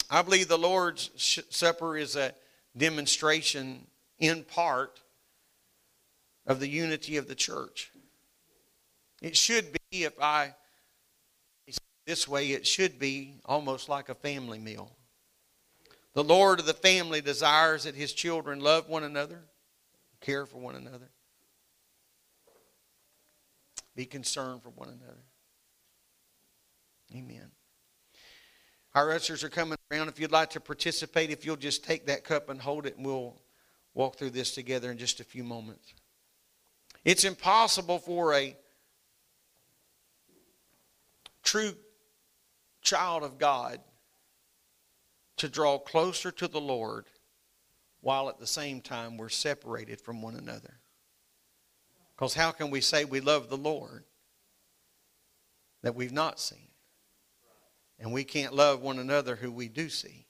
I 0.10 0.24
believe 0.24 0.48
the 0.48 0.58
Lord's 0.58 1.12
Supper 1.52 1.96
is 1.96 2.16
a 2.16 2.34
demonstration, 2.76 3.86
in 4.18 4.44
part, 4.46 5.00
of 6.48 6.60
the 6.60 6.68
unity 6.68 7.18
of 7.18 7.28
the 7.28 7.36
church. 7.36 7.92
It 9.22 9.38
should 9.38 9.74
be, 9.92 10.06
if 10.06 10.20
I 10.20 10.56
this 12.06 12.28
way, 12.28 12.52
it 12.52 12.68
should 12.68 13.00
be 13.00 13.36
almost 13.46 13.88
like 13.90 14.10
a 14.10 14.16
family 14.16 14.60
meal. 14.60 14.92
The 16.14 16.24
Lord 16.24 16.60
of 16.60 16.66
the 16.66 16.74
family 16.74 17.22
desires 17.22 17.86
that 17.86 17.96
his 17.96 18.14
children 18.14 18.60
love 18.60 18.88
one 18.88 19.04
another, 19.04 19.42
care 20.22 20.46
for 20.46 20.58
one 20.58 20.76
another. 20.76 21.10
Be 23.96 24.06
concerned 24.06 24.62
for 24.64 24.70
one 24.70 24.90
another. 24.90 25.24
Amen. 27.16 27.52
Our 28.96 29.12
ushers 29.12 29.44
are 29.44 29.50
coming 29.50 29.78
around. 29.92 30.08
If 30.08 30.20
you'd 30.20 30.32
like 30.32 30.52
to 30.52 30.60
participate, 30.60 31.32
if 31.32 31.46
you'll 31.46 31.56
just 31.56 31.84
take 31.84 32.08
that 32.08 32.24
cup 32.24 32.50
and 32.50 32.62
hold 32.62 32.86
it, 32.86 32.98
and 32.98 33.06
we'll 33.06 33.42
walk 33.94 34.18
through 34.18 34.32
this 34.32 34.54
together 34.54 34.92
in 34.92 34.98
just 34.98 35.20
a 35.20 35.24
few 35.24 35.44
moments. 35.44 35.94
It's 37.06 37.24
impossible 37.24 38.00
for 38.00 38.34
a 38.34 38.56
true 41.44 41.74
child 42.84 43.24
of 43.24 43.38
God 43.38 43.80
to 45.38 45.50
draw 45.50 45.78
closer 45.78 46.32
to 46.32 46.48
the 46.48 46.62
Lord 46.62 47.06
while 48.02 48.30
at 48.30 48.40
the 48.40 48.48
same 48.48 48.82
time 48.82 49.18
we're 49.18 49.30
separated 49.30 50.02
from 50.02 50.22
one 50.22 50.36
another. 50.36 50.80
Because 52.16 52.34
how 52.34 52.52
can 52.52 52.70
we 52.70 52.82
say 52.82 53.06
we 53.06 53.22
love 53.22 53.50
the 53.50 53.58
Lord 53.58 54.04
that 55.82 55.96
we've 55.96 56.12
not 56.12 56.40
seen? 56.40 56.68
And 58.00 58.12
we 58.12 58.24
can't 58.24 58.54
love 58.54 58.82
one 58.82 59.00
another 59.00 59.36
who 59.36 59.52
we 59.52 59.70
do 59.70 59.90
see. 59.90 60.26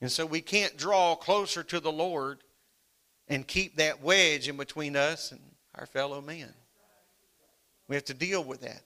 And 0.00 0.12
so 0.12 0.26
we 0.26 0.42
can't 0.42 0.76
draw 0.76 1.14
closer 1.14 1.62
to 1.64 1.80
the 1.80 1.92
Lord 1.92 2.44
and 3.28 3.46
keep 3.46 3.76
that 3.76 4.02
wedge 4.02 4.48
in 4.48 4.56
between 4.56 4.96
us 4.96 5.32
and 5.32 5.40
our 5.74 5.86
fellow 5.86 6.20
men. 6.20 6.52
We 7.88 7.96
have 7.96 8.04
to 8.06 8.14
deal 8.14 8.44
with 8.44 8.60
that. 8.60 8.82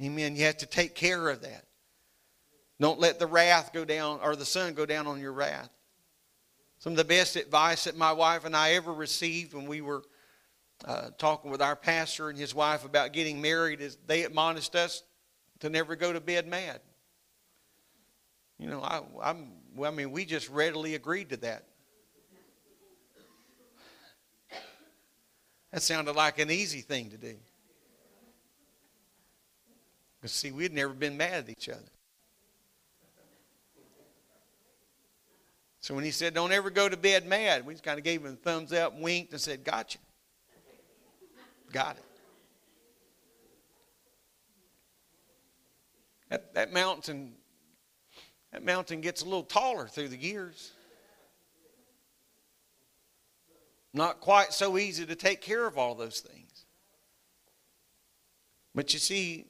Amen. 0.00 0.36
You 0.36 0.44
have 0.44 0.58
to 0.58 0.66
take 0.66 0.94
care 0.94 1.28
of 1.28 1.42
that. 1.42 1.64
Don't 2.80 2.98
let 2.98 3.18
the 3.18 3.26
wrath 3.26 3.72
go 3.72 3.84
down 3.84 4.20
or 4.22 4.34
the 4.34 4.44
sun 4.44 4.74
go 4.74 4.86
down 4.86 5.06
on 5.06 5.20
your 5.20 5.32
wrath. 5.32 5.70
Some 6.78 6.94
of 6.94 6.96
the 6.96 7.04
best 7.04 7.36
advice 7.36 7.84
that 7.84 7.96
my 7.96 8.12
wife 8.12 8.44
and 8.44 8.56
I 8.56 8.72
ever 8.72 8.92
received 8.92 9.54
when 9.54 9.66
we 9.66 9.80
were 9.80 10.02
uh, 10.84 11.10
talking 11.16 11.50
with 11.50 11.62
our 11.62 11.76
pastor 11.76 12.28
and 12.28 12.36
his 12.36 12.54
wife 12.54 12.84
about 12.84 13.12
getting 13.12 13.40
married 13.40 13.80
is 13.80 13.96
they 14.06 14.24
admonished 14.24 14.74
us 14.74 15.04
to 15.60 15.70
never 15.70 15.94
go 15.94 16.12
to 16.12 16.20
bed 16.20 16.48
mad. 16.48 16.80
You 18.58 18.68
know, 18.68 18.82
I, 18.82 19.02
I'm, 19.22 19.52
I 19.80 19.90
mean, 19.90 20.10
we 20.10 20.24
just 20.24 20.48
readily 20.48 20.96
agreed 20.96 21.30
to 21.30 21.36
that. 21.38 21.66
That 25.70 25.82
sounded 25.82 26.16
like 26.16 26.38
an 26.38 26.50
easy 26.50 26.80
thing 26.80 27.10
to 27.10 27.16
do. 27.16 27.36
Because, 30.22 30.32
see, 30.32 30.52
we'd 30.52 30.72
never 30.72 30.94
been 30.94 31.16
mad 31.16 31.34
at 31.34 31.48
each 31.48 31.68
other. 31.68 31.80
So 35.80 35.96
when 35.96 36.04
he 36.04 36.12
said, 36.12 36.32
Don't 36.32 36.52
ever 36.52 36.70
go 36.70 36.88
to 36.88 36.96
bed 36.96 37.26
mad, 37.26 37.66
we 37.66 37.74
just 37.74 37.82
kind 37.82 37.98
of 37.98 38.04
gave 38.04 38.24
him 38.24 38.34
a 38.34 38.36
thumbs 38.36 38.72
up, 38.72 38.96
winked, 38.96 39.32
and 39.32 39.40
said, 39.40 39.64
Gotcha. 39.64 39.98
Got 41.72 41.96
it. 41.96 42.04
That, 46.30 46.54
that 46.54 46.72
mountain 46.72 47.32
that 48.52 48.62
mountain 48.62 49.00
gets 49.00 49.22
a 49.22 49.24
little 49.24 49.42
taller 49.42 49.88
through 49.88 50.08
the 50.08 50.16
years. 50.16 50.72
Not 53.94 54.20
quite 54.20 54.52
so 54.52 54.78
easy 54.78 55.04
to 55.04 55.16
take 55.16 55.40
care 55.40 55.66
of 55.66 55.78
all 55.78 55.94
those 55.94 56.20
things. 56.20 56.64
But 58.74 58.92
you 58.92 58.98
see, 58.98 59.46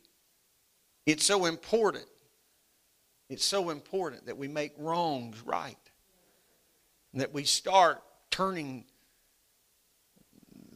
it's 1.06 1.24
so 1.24 1.46
important. 1.46 2.06
It's 3.28 3.44
so 3.44 3.70
important 3.70 4.26
that 4.26 4.36
we 4.36 4.48
make 4.48 4.72
wrongs 4.76 5.40
right. 5.42 5.76
That 7.14 7.32
we 7.32 7.44
start 7.44 8.02
turning 8.30 8.84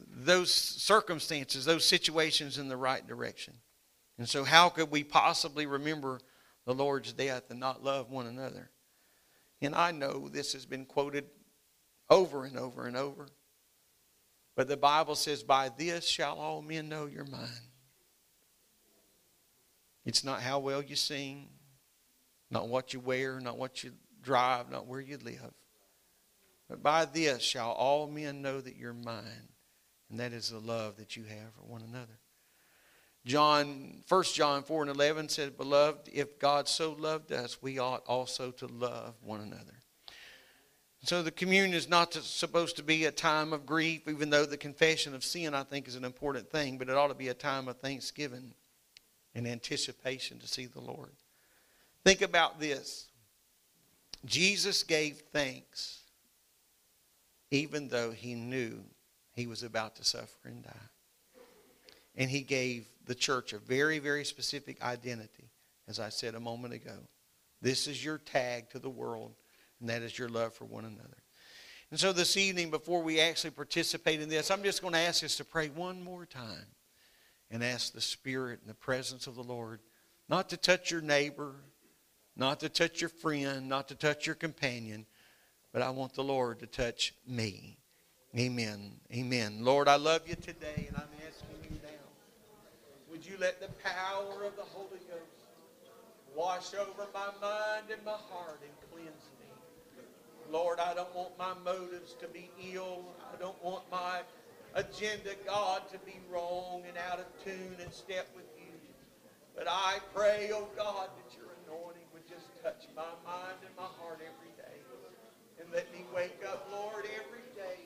those 0.09 0.53
circumstances, 0.53 1.65
those 1.65 1.85
situations 1.85 2.57
in 2.57 2.67
the 2.67 2.77
right 2.77 3.05
direction. 3.07 3.53
And 4.17 4.27
so, 4.27 4.43
how 4.43 4.69
could 4.69 4.89
we 4.89 5.03
possibly 5.03 5.65
remember 5.65 6.19
the 6.65 6.73
Lord's 6.73 7.13
death 7.13 7.43
and 7.49 7.59
not 7.59 7.83
love 7.83 8.09
one 8.09 8.27
another? 8.27 8.71
And 9.61 9.75
I 9.75 9.91
know 9.91 10.27
this 10.27 10.53
has 10.53 10.65
been 10.65 10.85
quoted 10.85 11.25
over 12.09 12.45
and 12.45 12.57
over 12.57 12.87
and 12.87 12.97
over. 12.97 13.27
But 14.55 14.67
the 14.67 14.77
Bible 14.77 15.15
says, 15.15 15.43
By 15.43 15.69
this 15.69 16.07
shall 16.07 16.37
all 16.37 16.61
men 16.61 16.89
know 16.89 17.05
you're 17.05 17.25
mine. 17.25 17.47
It's 20.07 20.23
not 20.23 20.41
how 20.41 20.59
well 20.59 20.81
you 20.81 20.95
sing, 20.95 21.49
not 22.49 22.69
what 22.69 22.93
you 22.93 23.01
wear, 23.01 23.41
not 23.41 23.57
what 23.57 23.83
you 23.83 23.91
drive, 24.23 24.71
not 24.71 24.87
where 24.87 25.01
you 25.01 25.17
live. 25.17 25.51
But 26.69 26.81
by 26.81 27.03
this 27.03 27.43
shall 27.43 27.71
all 27.71 28.07
men 28.07 28.41
know 28.41 28.61
that 28.61 28.77
you're 28.77 28.93
mine 28.93 29.49
and 30.09 30.17
that 30.21 30.31
is 30.31 30.49
the 30.49 30.59
love 30.59 30.95
that 30.95 31.17
you 31.17 31.25
have 31.25 31.53
for 31.57 31.63
one 31.63 31.81
another. 31.81 32.19
John, 33.25 34.01
1 34.07 34.23
John 34.33 34.63
4 34.63 34.83
and 34.83 34.91
11 34.91 35.27
said, 35.27 35.57
Beloved, 35.57 36.07
if 36.13 36.39
God 36.39 36.69
so 36.69 36.93
loved 36.93 37.33
us, 37.33 37.61
we 37.61 37.77
ought 37.77 38.05
also 38.07 38.51
to 38.51 38.67
love 38.67 39.15
one 39.21 39.41
another. 39.41 39.81
So 41.03 41.21
the 41.21 41.31
communion 41.31 41.73
is 41.73 41.89
not 41.89 42.13
to, 42.13 42.21
supposed 42.21 42.77
to 42.77 42.83
be 42.83 43.03
a 43.03 43.11
time 43.11 43.51
of 43.51 43.65
grief, 43.65 44.07
even 44.07 44.29
though 44.29 44.45
the 44.45 44.55
confession 44.55 45.13
of 45.13 45.25
sin, 45.25 45.53
I 45.53 45.63
think, 45.63 45.89
is 45.89 45.95
an 45.95 46.05
important 46.05 46.49
thing, 46.49 46.77
but 46.77 46.87
it 46.87 46.95
ought 46.95 47.09
to 47.09 47.13
be 47.13 47.27
a 47.27 47.33
time 47.33 47.67
of 47.67 47.77
thanksgiving 47.79 48.53
and 49.37 49.47
anticipation 49.47 50.39
to 50.39 50.47
see 50.47 50.65
the 50.65 50.81
Lord. 50.81 51.11
Think 52.03 52.23
about 52.23 52.59
this 52.59 53.07
Jesus 54.25 54.83
gave 54.83 55.21
thanks 55.31 56.01
even 57.51 57.87
though 57.87 58.11
he 58.11 58.33
knew 58.33 58.83
he 59.33 59.47
was 59.47 59.63
about 59.63 59.95
to 59.95 60.03
suffer 60.03 60.49
and 60.49 60.63
die. 60.63 60.89
And 62.15 62.29
he 62.29 62.41
gave 62.41 62.87
the 63.05 63.15
church 63.15 63.53
a 63.53 63.59
very, 63.59 63.99
very 63.99 64.25
specific 64.25 64.81
identity, 64.81 65.49
as 65.87 65.99
I 65.99 66.09
said 66.09 66.33
a 66.33 66.39
moment 66.39 66.73
ago 66.73 66.97
This 67.61 67.87
is 67.87 68.03
your 68.03 68.17
tag 68.17 68.71
to 68.71 68.79
the 68.79 68.89
world, 68.89 69.35
and 69.79 69.87
that 69.89 70.01
is 70.01 70.17
your 70.17 70.29
love 70.29 70.55
for 70.55 70.65
one 70.65 70.83
another. 70.83 71.23
And 71.91 71.99
so 71.99 72.11
this 72.11 72.35
evening, 72.35 72.71
before 72.71 73.03
we 73.03 73.21
actually 73.21 73.51
participate 73.51 74.19
in 74.19 74.29
this, 74.29 74.49
I'm 74.49 74.63
just 74.63 74.81
going 74.81 74.95
to 74.95 74.99
ask 74.99 75.23
us 75.23 75.37
to 75.37 75.45
pray 75.45 75.67
one 75.67 76.03
more 76.03 76.25
time 76.25 76.65
and 77.49 77.63
ask 77.63 77.93
the 77.93 78.01
Spirit 78.01 78.59
and 78.61 78.69
the 78.69 78.75
presence 78.75 79.27
of 79.27 79.35
the 79.35 79.43
Lord 79.43 79.79
not 80.29 80.49
to 80.49 80.57
touch 80.57 80.91
your 80.91 81.01
neighbor, 81.01 81.55
not 82.35 82.59
to 82.59 82.69
touch 82.69 83.01
your 83.01 83.09
friend, 83.09 83.69
not 83.69 83.87
to 83.87 83.95
touch 83.95 84.25
your 84.25 84.35
companion, 84.35 85.05
but 85.71 85.81
I 85.81 85.89
want 85.89 86.13
the 86.13 86.23
Lord 86.23 86.59
to 86.59 86.67
touch 86.67 87.13
me. 87.25 87.77
Amen. 88.37 88.99
Amen. 89.13 89.59
Lord, 89.61 89.87
I 89.87 89.95
love 89.95 90.27
you 90.27 90.35
today, 90.35 90.85
and 90.87 90.97
I'm 90.97 91.09
asking 91.25 91.47
you 91.63 91.79
now, 91.81 91.89
would 93.09 93.25
you 93.25 93.37
let 93.39 93.61
the 93.61 93.69
power 93.83 94.43
of 94.43 94.55
the 94.55 94.63
Holy 94.63 94.99
Ghost 95.09 95.47
wash 96.35 96.73
over 96.73 97.07
my 97.13 97.29
mind 97.41 97.85
and 97.91 98.03
my 98.05 98.11
heart 98.11 98.59
and 98.61 98.91
cleanse 98.91 99.25
me? 99.39 99.47
Lord, 100.51 100.79
I 100.79 100.93
don't 100.93 101.13
want 101.15 101.37
my 101.37 101.53
motives 101.63 102.13
to 102.21 102.27
be 102.27 102.49
ill. 102.73 103.05
I 103.33 103.37
don't 103.39 103.61
want 103.63 103.83
my 103.91 104.19
agenda, 104.75 105.35
God, 105.45 105.87
to 105.91 105.97
be 105.99 106.19
wrong 106.31 106.83
and 106.87 106.97
out 107.09 107.19
of 107.19 107.27
tune 107.43 107.77
and 107.81 107.91
step 107.93 108.27
with 108.35 108.49
you. 108.57 108.73
But 109.55 109.65
I 109.69 109.97
pray, 110.13 110.51
oh 110.53 110.69
God, 110.77 111.09
that 111.17 111.29
your 111.33 111.49
anointing 111.65 112.05
would 112.13 112.27
just 112.29 112.45
touch 112.61 112.85
my 112.95 113.09
mind 113.25 113.57
and 113.65 113.73
my 113.73 113.89
heart 113.97 114.21
every 114.21 114.53
day. 114.53 114.77
And 115.57 115.65
let 115.73 115.89
me 115.89 116.05
wake 116.13 116.45
up, 116.45 116.69
Lord, 116.69 117.09
every 117.17 117.47
day 117.57 117.81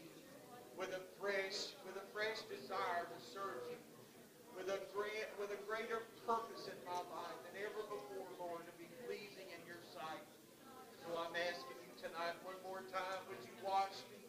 with 0.76 0.92
a 0.92 1.04
fresh, 1.16 1.72
with 1.88 1.96
a 1.96 2.06
fresh 2.12 2.44
desire 2.52 3.08
to 3.08 3.20
serve 3.24 3.64
you, 3.72 3.80
with 4.58 4.68
a 4.68 4.84
great, 4.92 5.32
with 5.40 5.56
a 5.56 5.62
greater 5.64 6.04
purpose 6.28 6.68
in 6.68 6.76
my 6.84 7.00
life 7.16 7.40
than 7.48 7.56
ever 7.64 7.88
before, 7.88 8.28
Lord, 8.36 8.68
to 8.68 8.74
be 8.76 8.92
pleasing 9.08 9.48
in 9.56 9.62
your 9.64 9.80
sight. 9.96 10.28
So 11.00 11.16
I'm 11.16 11.32
asking 11.48 11.80
you 11.88 11.94
tonight 11.96 12.36
one 12.44 12.60
more 12.68 12.84
time, 12.92 13.22
would 13.32 13.40
you 13.48 13.56
wash 13.64 13.96
me 14.12 14.20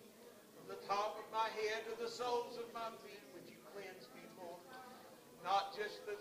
from 0.54 0.70
the 0.70 0.80
top 0.86 1.18
of 1.18 1.26
my 1.34 1.50
head 1.58 1.82
to 1.90 1.94
the 1.98 2.06
soles 2.06 2.54
of 2.60 2.70
my 2.70 2.94
feet? 3.02 3.22
Would 3.34 3.50
you 3.50 3.58
cleanse 3.74 4.06
me, 4.14 4.22
Lord? 4.38 4.62
Not 5.42 5.74
just 5.74 6.06
the, 6.06 6.14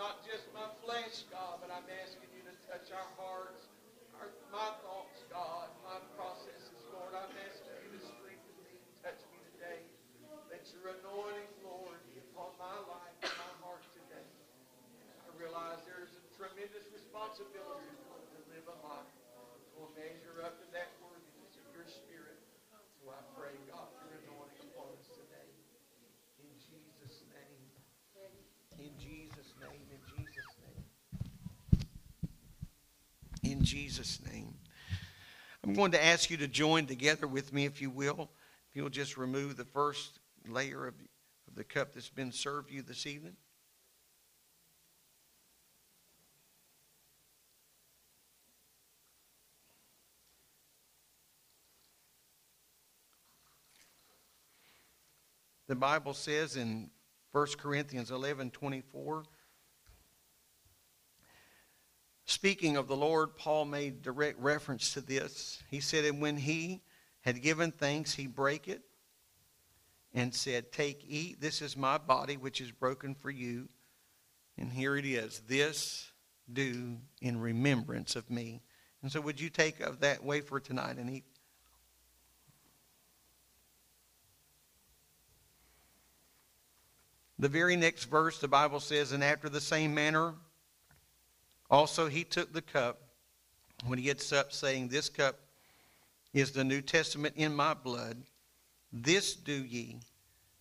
not 0.00 0.26
just 0.26 0.50
my 0.50 0.66
flesh, 0.82 1.28
God, 1.30 1.62
but 1.62 1.70
I'm 1.70 1.86
asking 2.02 2.26
you 2.34 2.42
to 2.42 2.54
touch 2.66 2.90
our 2.90 3.10
hearts, 3.14 3.70
our, 4.18 4.32
my 4.50 4.70
thoughts, 4.82 5.22
God, 5.30 5.70
my 5.86 6.00
processes, 6.18 6.82
Lord. 6.90 7.14
I'm 7.14 7.30
asking 7.46 7.74
you 7.86 7.94
to 7.94 8.02
strengthen 8.02 8.54
me, 8.66 8.74
touch 8.98 9.20
me 9.30 9.38
today. 9.54 9.82
Let 10.50 10.66
your 10.74 10.90
anointing, 10.98 11.54
Lord, 11.62 11.98
be 12.10 12.18
upon 12.30 12.50
my 12.58 12.78
life 12.90 13.14
and 13.22 13.34
my 13.38 13.52
heart 13.62 13.86
today. 13.94 14.28
I 15.22 15.30
realize 15.38 15.78
there's 15.86 16.10
a 16.14 16.24
tremendous 16.34 16.86
responsibility 16.90 17.94
to 17.94 18.38
live 18.50 18.66
a 18.66 18.78
life 18.82 19.06
that 19.06 19.70
will 19.78 19.94
measure 19.94 20.42
up 20.42 20.58
to 20.58 20.66
that 20.74 20.90
worthiness 20.98 21.54
of 21.54 21.66
your 21.70 21.86
spirit. 21.86 22.38
So 22.98 23.14
I 23.14 23.22
pray, 23.38 23.54
God, 23.70 23.86
your 24.02 24.18
anointing 24.26 24.74
upon 24.74 24.90
us 24.98 25.06
today. 25.14 25.50
In 26.42 26.50
Jesus' 26.58 27.22
name. 27.30 27.62
In 28.78 28.92
Jesus' 28.98 29.54
name. 29.60 29.82
In 29.90 30.02
Jesus' 30.06 30.54
name. 30.62 30.82
Jesus' 33.64 34.20
name. 34.30 34.54
I'm 35.64 35.74
going 35.74 35.92
to 35.92 36.04
ask 36.04 36.30
you 36.30 36.36
to 36.38 36.48
join 36.48 36.86
together 36.86 37.26
with 37.26 37.52
me, 37.52 37.64
if 37.64 37.80
you 37.80 37.90
will. 37.90 38.30
If 38.68 38.76
you'll 38.76 38.90
just 38.90 39.16
remove 39.16 39.56
the 39.56 39.64
first 39.64 40.18
layer 40.46 40.86
of, 40.86 40.94
of 41.48 41.54
the 41.54 41.64
cup 41.64 41.94
that's 41.94 42.10
been 42.10 42.32
served 42.32 42.70
you 42.70 42.82
this 42.82 43.06
evening. 43.06 43.36
The 55.66 55.74
Bible 55.74 56.12
says 56.12 56.56
in 56.56 56.90
1 57.32 57.46
Corinthians 57.58 58.10
11 58.10 58.50
24, 58.50 59.24
speaking 62.24 62.76
of 62.76 62.88
the 62.88 62.96
Lord, 62.96 63.36
Paul 63.36 63.64
made 63.64 64.02
direct 64.02 64.38
reference 64.40 64.94
to 64.94 65.00
this. 65.00 65.62
He 65.70 65.80
said, 65.80 66.04
And 66.04 66.20
when 66.20 66.36
he 66.36 66.82
had 67.22 67.42
given 67.42 67.72
thanks, 67.72 68.14
he 68.14 68.26
brake 68.26 68.68
it 68.68 68.82
and 70.12 70.34
said, 70.34 70.72
Take, 70.72 71.04
eat, 71.08 71.40
this 71.40 71.62
is 71.62 71.76
my 71.76 71.98
body, 71.98 72.36
which 72.36 72.60
is 72.60 72.70
broken 72.70 73.14
for 73.14 73.30
you. 73.30 73.68
And 74.56 74.72
here 74.72 74.96
it 74.96 75.04
is. 75.04 75.42
This 75.48 76.10
do 76.52 76.98
in 77.20 77.40
remembrance 77.40 78.16
of 78.16 78.30
me. 78.30 78.62
And 79.02 79.10
so, 79.10 79.20
would 79.20 79.40
you 79.40 79.50
take 79.50 79.80
of 79.80 80.00
that 80.00 80.24
wafer 80.24 80.60
tonight 80.60 80.96
and 80.96 81.10
eat? 81.10 81.24
The 87.38 87.48
very 87.48 87.76
next 87.76 88.04
verse, 88.04 88.38
the 88.38 88.48
Bible 88.48 88.80
says, 88.80 89.12
And 89.12 89.24
after 89.24 89.48
the 89.48 89.60
same 89.60 89.92
manner, 89.92 90.34
also 91.70 92.08
he 92.08 92.24
took 92.24 92.52
the 92.52 92.62
cup 92.62 93.00
when 93.86 93.98
he 93.98 94.08
had 94.08 94.20
supped, 94.20 94.54
saying, 94.54 94.88
This 94.88 95.08
cup 95.08 95.36
is 96.32 96.52
the 96.52 96.64
New 96.64 96.82
Testament 96.82 97.34
in 97.36 97.54
my 97.54 97.74
blood. 97.74 98.18
This 98.92 99.34
do 99.34 99.52
ye 99.52 100.00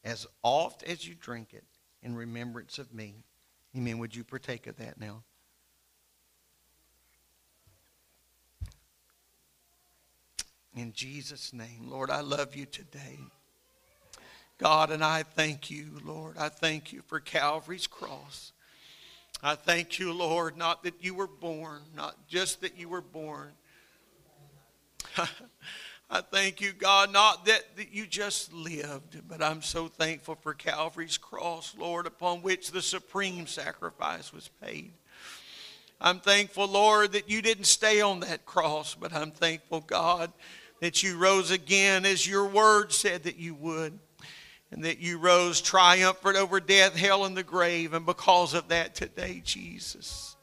as 0.04 0.28
oft 0.42 0.84
as 0.84 1.08
you 1.08 1.16
drink 1.16 1.50
it 1.54 1.64
in 2.02 2.16
remembrance 2.16 2.78
of 2.78 2.94
me. 2.94 3.16
Amen. 3.76 3.98
Would 4.00 4.16
you 4.16 4.24
partake 4.24 4.68
of 4.68 4.78
that 4.78 5.00
now? 5.00 5.24
In 10.76 10.92
Jesus' 10.94 11.54
name, 11.54 11.88
Lord, 11.90 12.10
I 12.10 12.22
love 12.22 12.56
you 12.56 12.66
today. 12.66 13.20
God, 14.58 14.92
and 14.92 15.04
I 15.04 15.24
thank 15.24 15.70
you, 15.70 15.88
Lord. 16.04 16.38
I 16.38 16.50
thank 16.50 16.92
you 16.92 17.02
for 17.06 17.20
Calvary's 17.20 17.86
cross. 17.86 18.54
I 19.46 19.56
thank 19.56 20.00
you, 20.00 20.14
Lord, 20.14 20.56
not 20.56 20.84
that 20.84 21.04
you 21.04 21.14
were 21.14 21.28
born, 21.28 21.82
not 21.94 22.16
just 22.30 22.62
that 22.62 22.78
you 22.78 22.88
were 22.88 23.02
born. 23.02 23.52
I 26.10 26.22
thank 26.22 26.62
you, 26.62 26.72
God, 26.72 27.12
not 27.12 27.46
that, 27.48 27.76
that 27.76 27.92
you 27.92 28.08
just 28.08 28.54
lived, 28.54 29.28
but 29.28 29.44
I'm 29.44 29.62
so 29.62 29.90
thankful 29.90 30.36
for 30.36 30.54
Calvary's 30.54 31.18
cross, 31.18 31.76
Lord, 31.78 32.08
upon 32.08 32.42
which 32.42 32.72
the 32.72 32.82
supreme 32.82 33.46
sacrifice 33.46 34.32
was 34.32 34.50
paid. 34.64 34.94
I'm 36.00 36.22
thankful, 36.22 36.68
Lord, 36.68 37.12
that 37.12 37.30
you 37.30 37.42
didn't 37.42 37.66
stay 37.66 38.00
on 38.00 38.22
that 38.22 38.46
cross, 38.46 38.96
but 38.96 39.12
I'm 39.12 39.32
thankful, 39.32 39.82
God, 39.82 40.32
that 40.80 41.04
you 41.04 41.18
rose 41.18 41.52
again 41.52 42.06
as 42.06 42.26
your 42.26 42.46
word 42.48 42.94
said 42.94 43.24
that 43.24 43.36
you 43.36 43.56
would 43.56 44.00
and 44.74 44.84
that 44.86 45.00
you 45.00 45.20
rose 45.20 45.62
triumphant 45.62 46.36
over 46.36 46.60
death, 46.60 46.96
hell, 46.96 47.26
and 47.26 47.38
the 47.38 47.44
grave. 47.44 47.94
And 47.94 48.08
because 48.08 48.56
of 48.56 48.70
that 48.70 48.96
today, 48.96 49.40
Jesus, 49.46 50.36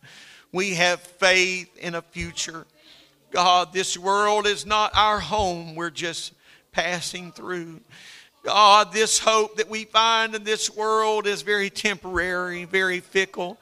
we 0.53 0.75
have 0.75 1.01
faith 1.01 1.77
in 1.79 1.97
a 1.97 2.03
future. 2.03 2.65
God, 3.33 3.73
this 3.73 3.99
world 3.99 4.47
is 4.47 4.65
not 4.65 4.93
our 4.95 5.19
home. 5.19 5.75
We're 5.75 5.91
just 5.91 6.33
passing 6.71 7.33
through. 7.33 7.81
God, 8.45 8.93
this 8.93 9.19
hope 9.19 9.57
that 9.57 9.69
we 9.69 9.85
find 9.85 10.33
in 10.37 10.45
this 10.45 10.71
world 10.71 11.27
is 11.27 11.43
very 11.43 11.69
temporary, 11.69 12.65
very 12.65 13.01
fickle. 13.01 13.59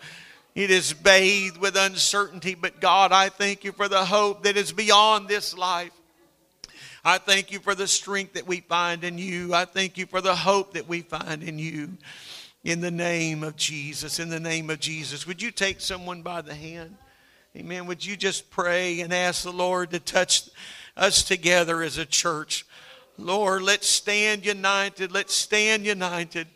It 0.54 0.70
is 0.70 0.92
bathed 0.92 1.56
with 1.56 1.76
uncertainty. 1.76 2.54
But 2.54 2.78
God, 2.78 3.10
I 3.10 3.30
thank 3.30 3.64
you 3.64 3.72
for 3.72 3.88
the 3.88 4.04
hope 4.04 4.42
that 4.42 4.58
is 4.58 4.70
beyond 4.70 5.28
this 5.28 5.56
life. 5.56 5.97
I 7.04 7.18
thank 7.18 7.52
you 7.52 7.60
for 7.60 7.74
the 7.74 7.86
strength 7.86 8.34
that 8.34 8.46
we 8.46 8.60
find 8.60 9.04
in 9.04 9.18
you. 9.18 9.54
I 9.54 9.64
thank 9.64 9.98
you 9.98 10.06
for 10.06 10.20
the 10.20 10.34
hope 10.34 10.74
that 10.74 10.88
we 10.88 11.02
find 11.02 11.42
in 11.42 11.58
you. 11.58 11.90
In 12.64 12.80
the 12.80 12.90
name 12.90 13.44
of 13.44 13.56
Jesus, 13.56 14.18
in 14.18 14.28
the 14.28 14.40
name 14.40 14.68
of 14.68 14.80
Jesus. 14.80 15.26
Would 15.26 15.40
you 15.40 15.50
take 15.50 15.80
someone 15.80 16.22
by 16.22 16.42
the 16.42 16.54
hand? 16.54 16.96
Amen. 17.56 17.86
Would 17.86 18.04
you 18.04 18.16
just 18.16 18.50
pray 18.50 19.00
and 19.00 19.12
ask 19.12 19.42
the 19.42 19.52
Lord 19.52 19.90
to 19.92 20.00
touch 20.00 20.50
us 20.96 21.22
together 21.22 21.82
as 21.82 21.98
a 21.98 22.04
church? 22.04 22.66
Lord, 23.16 23.62
let's 23.62 23.88
stand 23.88 24.44
united. 24.44 25.12
Let's 25.12 25.34
stand 25.34 25.86
united. 25.86 26.46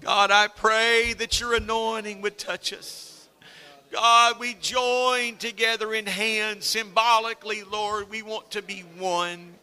God, 0.00 0.30
I 0.30 0.48
pray 0.48 1.14
that 1.14 1.40
your 1.40 1.54
anointing 1.54 2.20
would 2.20 2.38
touch 2.38 2.72
us. 2.72 3.28
God, 3.90 4.38
we 4.38 4.54
join 4.54 5.36
together 5.36 5.94
in 5.94 6.06
hands 6.06 6.66
symbolically, 6.66 7.62
Lord. 7.62 8.10
We 8.10 8.22
want 8.22 8.50
to 8.52 8.62
be 8.62 8.80
one. 8.98 9.54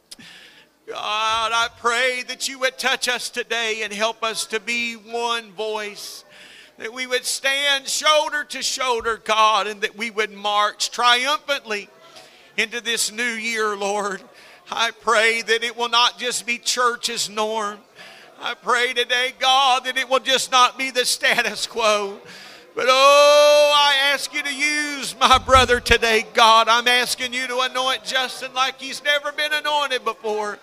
God, 0.85 1.51
I 1.53 1.69
pray 1.79 2.23
that 2.27 2.49
you 2.49 2.59
would 2.59 2.77
touch 2.77 3.07
us 3.07 3.29
today 3.29 3.83
and 3.83 3.93
help 3.93 4.21
us 4.21 4.45
to 4.47 4.59
be 4.59 4.95
one 4.95 5.53
voice. 5.53 6.25
That 6.77 6.93
we 6.93 7.07
would 7.07 7.23
stand 7.23 7.87
shoulder 7.87 8.43
to 8.43 8.61
shoulder, 8.61 9.21
God, 9.23 9.67
and 9.67 9.79
that 9.79 9.95
we 9.95 10.11
would 10.11 10.31
march 10.31 10.91
triumphantly 10.91 11.87
into 12.57 12.81
this 12.81 13.13
new 13.13 13.23
year, 13.23 13.77
Lord. 13.77 14.21
I 14.69 14.91
pray 14.91 15.41
that 15.43 15.63
it 15.63 15.77
will 15.77 15.87
not 15.87 16.19
just 16.19 16.45
be 16.45 16.57
church's 16.57 17.29
norm. 17.29 17.79
I 18.41 18.53
pray 18.53 18.91
today, 18.91 19.31
God, 19.39 19.85
that 19.85 19.95
it 19.95 20.09
will 20.09 20.19
just 20.19 20.51
not 20.51 20.77
be 20.77 20.91
the 20.91 21.05
status 21.05 21.65
quo. 21.65 22.19
But 22.75 22.87
oh, 22.89 23.71
I 23.75 24.11
ask 24.13 24.33
you 24.33 24.41
to 24.41 24.53
use 24.53 25.15
my 25.19 25.37
brother 25.37 25.79
today, 25.79 26.25
God. 26.33 26.67
I'm 26.67 26.87
asking 26.87 27.31
you 27.31 27.45
to 27.47 27.59
anoint 27.59 28.03
Justin 28.03 28.51
like 28.55 28.81
he's 28.81 29.03
never 29.03 29.31
been 29.31 29.53
anointed 29.53 30.03
before. 30.03 30.57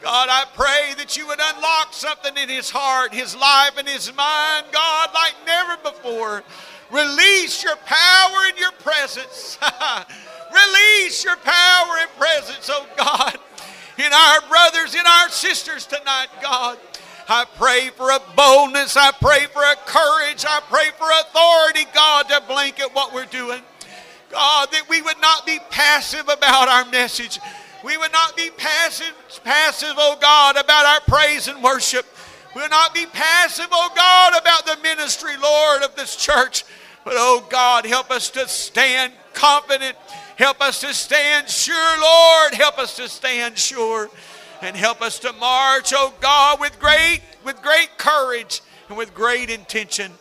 God, 0.00 0.28
I 0.30 0.46
pray 0.54 0.94
that 0.96 1.14
you 1.16 1.26
would 1.28 1.38
unlock 1.40 1.92
something 1.92 2.36
in 2.38 2.48
his 2.48 2.70
heart, 2.70 3.12
his 3.12 3.36
life, 3.36 3.76
and 3.76 3.86
his 3.86 4.08
mind, 4.16 4.66
God, 4.72 5.10
like 5.12 5.34
never 5.46 5.76
before. 5.82 6.42
Release 6.90 7.62
your 7.62 7.76
power 7.76 8.38
and 8.48 8.58
your 8.58 8.72
presence. 8.72 9.58
Release 10.52 11.22
your 11.22 11.36
power 11.36 11.96
and 12.00 12.10
presence, 12.18 12.70
oh 12.72 12.86
God, 12.96 13.38
in 13.98 14.12
our 14.12 14.40
brothers, 14.48 14.94
in 14.94 15.06
our 15.06 15.28
sisters 15.28 15.86
tonight, 15.86 16.28
God. 16.40 16.78
I 17.28 17.44
pray 17.56 17.90
for 17.90 18.10
a 18.10 18.20
boldness. 18.36 18.96
I 18.96 19.12
pray 19.12 19.46
for 19.46 19.62
a 19.62 19.76
courage. 19.86 20.44
I 20.46 20.60
pray 20.68 20.90
for 20.98 21.06
authority, 21.20 21.86
God, 21.94 22.28
to 22.28 22.42
blanket 22.46 22.90
what 22.92 23.14
we're 23.14 23.26
doing. 23.26 23.62
God, 24.30 24.68
that 24.72 24.88
we 24.88 25.02
would 25.02 25.20
not 25.20 25.46
be 25.46 25.58
passive 25.70 26.28
about 26.28 26.68
our 26.68 26.84
message. 26.90 27.38
We 27.84 27.96
would 27.96 28.12
not 28.12 28.36
be 28.36 28.50
passive, 28.56 29.12
passive, 29.44 29.94
oh 29.96 30.16
God, 30.20 30.56
about 30.56 30.86
our 30.86 31.00
praise 31.00 31.48
and 31.48 31.62
worship. 31.62 32.06
We 32.54 32.62
would 32.62 32.70
not 32.70 32.94
be 32.94 33.06
passive, 33.06 33.68
oh 33.70 33.90
God, 33.94 34.40
about 34.40 34.66
the 34.66 34.82
ministry, 34.82 35.32
Lord, 35.42 35.82
of 35.82 35.94
this 35.96 36.16
church. 36.16 36.64
But 37.04 37.14
oh 37.16 37.44
God, 37.50 37.84
help 37.84 38.10
us 38.10 38.30
to 38.30 38.46
stand 38.48 39.12
confident. 39.34 39.96
Help 40.36 40.60
us 40.60 40.80
to 40.80 40.94
stand 40.94 41.48
sure, 41.48 42.00
Lord. 42.00 42.54
Help 42.54 42.78
us 42.78 42.96
to 42.96 43.08
stand 43.08 43.58
sure. 43.58 44.10
And 44.62 44.76
help 44.76 45.02
us 45.02 45.18
to 45.20 45.32
march, 45.34 45.92
oh 45.94 46.14
God, 46.20 46.60
with 46.60 46.78
great, 46.78 47.20
with 47.44 47.60
great 47.62 47.98
courage 47.98 48.62
and 48.88 48.96
with 48.96 49.12
great 49.12 49.50
intention. 49.50 50.12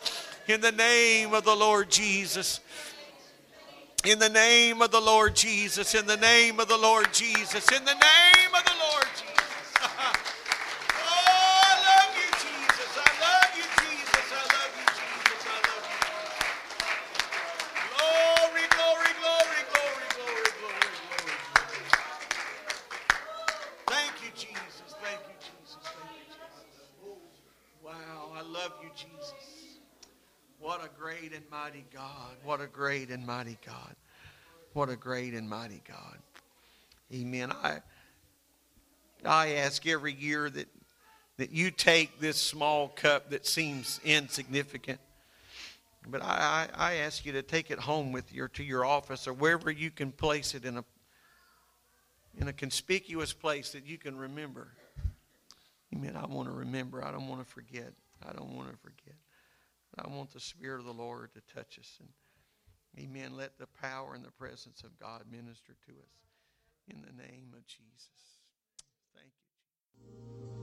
In 0.47 0.61
the 0.61 0.71
name 0.71 1.33
of 1.33 1.45
the 1.45 1.55
Lord 1.55 1.89
Jesus. 1.89 2.59
In 4.03 4.17
the 4.17 4.29
name 4.29 4.81
of 4.81 4.89
the 4.89 4.99
Lord 4.99 5.35
Jesus. 5.35 5.93
In 5.93 6.07
the 6.07 6.17
name 6.17 6.59
of 6.59 6.67
the 6.67 6.77
Lord 6.77 7.13
Jesus. 7.13 7.71
In 7.71 7.85
the 7.85 7.93
name 7.93 8.51
of 8.57 8.65
the 8.65 8.73
Lord 8.81 9.05
Jesus. 9.13 9.77
oh, 9.77 9.85
I 11.61 11.77
love 11.85 12.09
you, 12.17 12.25
Jesus. 12.41 12.97
I 12.97 13.05
love 13.21 13.53
you, 13.55 13.61
Jesus. 13.61 14.25
I 14.33 14.41
love 14.57 14.73
you, 14.73 14.87
Jesus. 14.89 15.45
I 15.45 15.61
love 15.69 15.85
you. 15.85 16.01
Glory, 17.93 18.65
glory, 18.73 19.13
glory, 19.21 19.61
glory, 19.69 20.07
glory, 20.17 20.49
glory, 20.57 20.97
glory. 21.05 21.37
Thank 23.85 24.13
you, 24.25 24.31
Jesus. 24.33 24.97
Thank 24.97 25.21
you, 25.29 25.37
Jesus. 25.45 25.77
Thank 25.77 26.09
you, 26.17 26.25
Jesus. 26.25 26.89
Wow, 27.85 28.33
I 28.33 28.41
love 28.41 28.73
you, 28.81 28.89
Jesus. 28.95 29.77
What 30.57 30.83
a 30.83 30.89
great 30.99 31.33
and 31.33 31.45
mighty 31.71 31.85
God. 31.93 32.35
What 32.43 32.59
a 32.59 32.67
great 32.67 33.09
and 33.11 33.25
mighty 33.25 33.57
God. 33.65 33.95
What 34.73 34.89
a 34.89 34.97
great 34.97 35.33
and 35.33 35.49
mighty 35.49 35.81
God. 35.87 36.17
Amen. 37.13 37.49
I 37.49 37.77
I 39.23 39.53
ask 39.53 39.87
every 39.87 40.11
year 40.11 40.49
that 40.49 40.67
that 41.37 41.51
you 41.51 41.71
take 41.71 42.19
this 42.19 42.35
small 42.35 42.89
cup 42.89 43.29
that 43.29 43.47
seems 43.47 44.01
insignificant. 44.03 44.99
But 46.05 46.21
I, 46.21 46.67
I, 46.75 46.91
I 46.91 46.93
ask 46.95 47.25
you 47.25 47.31
to 47.31 47.41
take 47.41 47.71
it 47.71 47.79
home 47.79 48.11
with 48.11 48.33
you 48.33 48.49
to 48.49 48.63
your 48.63 48.83
office 48.83 49.25
or 49.25 49.33
wherever 49.33 49.71
you 49.71 49.91
can 49.91 50.11
place 50.11 50.53
it 50.53 50.65
in 50.65 50.77
a 50.77 50.83
in 52.37 52.49
a 52.49 52.53
conspicuous 52.53 53.31
place 53.31 53.71
that 53.71 53.85
you 53.85 53.97
can 53.97 54.17
remember. 54.17 54.67
Amen. 55.95 56.17
I 56.17 56.25
want 56.25 56.49
to 56.49 56.53
remember. 56.53 57.01
I 57.01 57.11
don't 57.11 57.29
want 57.29 57.47
to 57.47 57.49
forget. 57.49 57.93
I 58.27 58.33
don't 58.33 58.57
want 58.57 58.71
to 58.71 58.77
forget. 58.77 59.20
I 59.97 60.07
want 60.07 60.31
the 60.31 60.39
Spirit 60.39 60.79
of 60.79 60.85
the 60.85 60.93
Lord 60.93 61.31
to 61.33 61.41
touch 61.53 61.77
us. 61.79 61.99
And 61.99 62.09
amen. 63.03 63.35
Let 63.35 63.57
the 63.57 63.67
power 63.81 64.13
and 64.15 64.23
the 64.23 64.31
presence 64.31 64.83
of 64.83 64.97
God 64.99 65.23
minister 65.29 65.73
to 65.87 65.91
us. 65.91 66.15
In 66.87 67.01
the 67.01 67.11
name 67.21 67.53
of 67.55 67.65
Jesus. 67.67 68.09
Thank 69.15 69.31
you. 69.37 70.61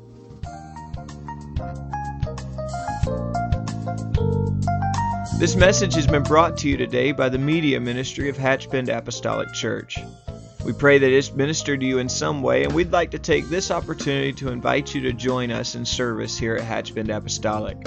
This 5.38 5.54
message 5.54 5.94
has 5.94 6.06
been 6.06 6.24
brought 6.24 6.56
to 6.58 6.68
you 6.68 6.76
today 6.76 7.12
by 7.12 7.28
the 7.28 7.38
media 7.38 7.78
ministry 7.78 8.28
of 8.28 8.36
Hatch 8.36 8.68
Bend 8.70 8.88
Apostolic 8.88 9.52
Church. 9.52 9.98
We 10.64 10.72
pray 10.72 10.98
that 10.98 11.10
it's 11.10 11.32
ministered 11.32 11.80
to 11.80 11.86
you 11.86 11.98
in 11.98 12.08
some 12.08 12.42
way, 12.42 12.64
and 12.64 12.72
we'd 12.72 12.90
like 12.90 13.12
to 13.12 13.18
take 13.18 13.48
this 13.48 13.70
opportunity 13.70 14.32
to 14.34 14.48
invite 14.50 14.94
you 14.94 15.02
to 15.02 15.12
join 15.12 15.52
us 15.52 15.76
in 15.76 15.84
service 15.84 16.36
here 16.36 16.56
at 16.56 16.64
Hatch 16.64 16.94
Bend 16.94 17.10
Apostolic. 17.10 17.86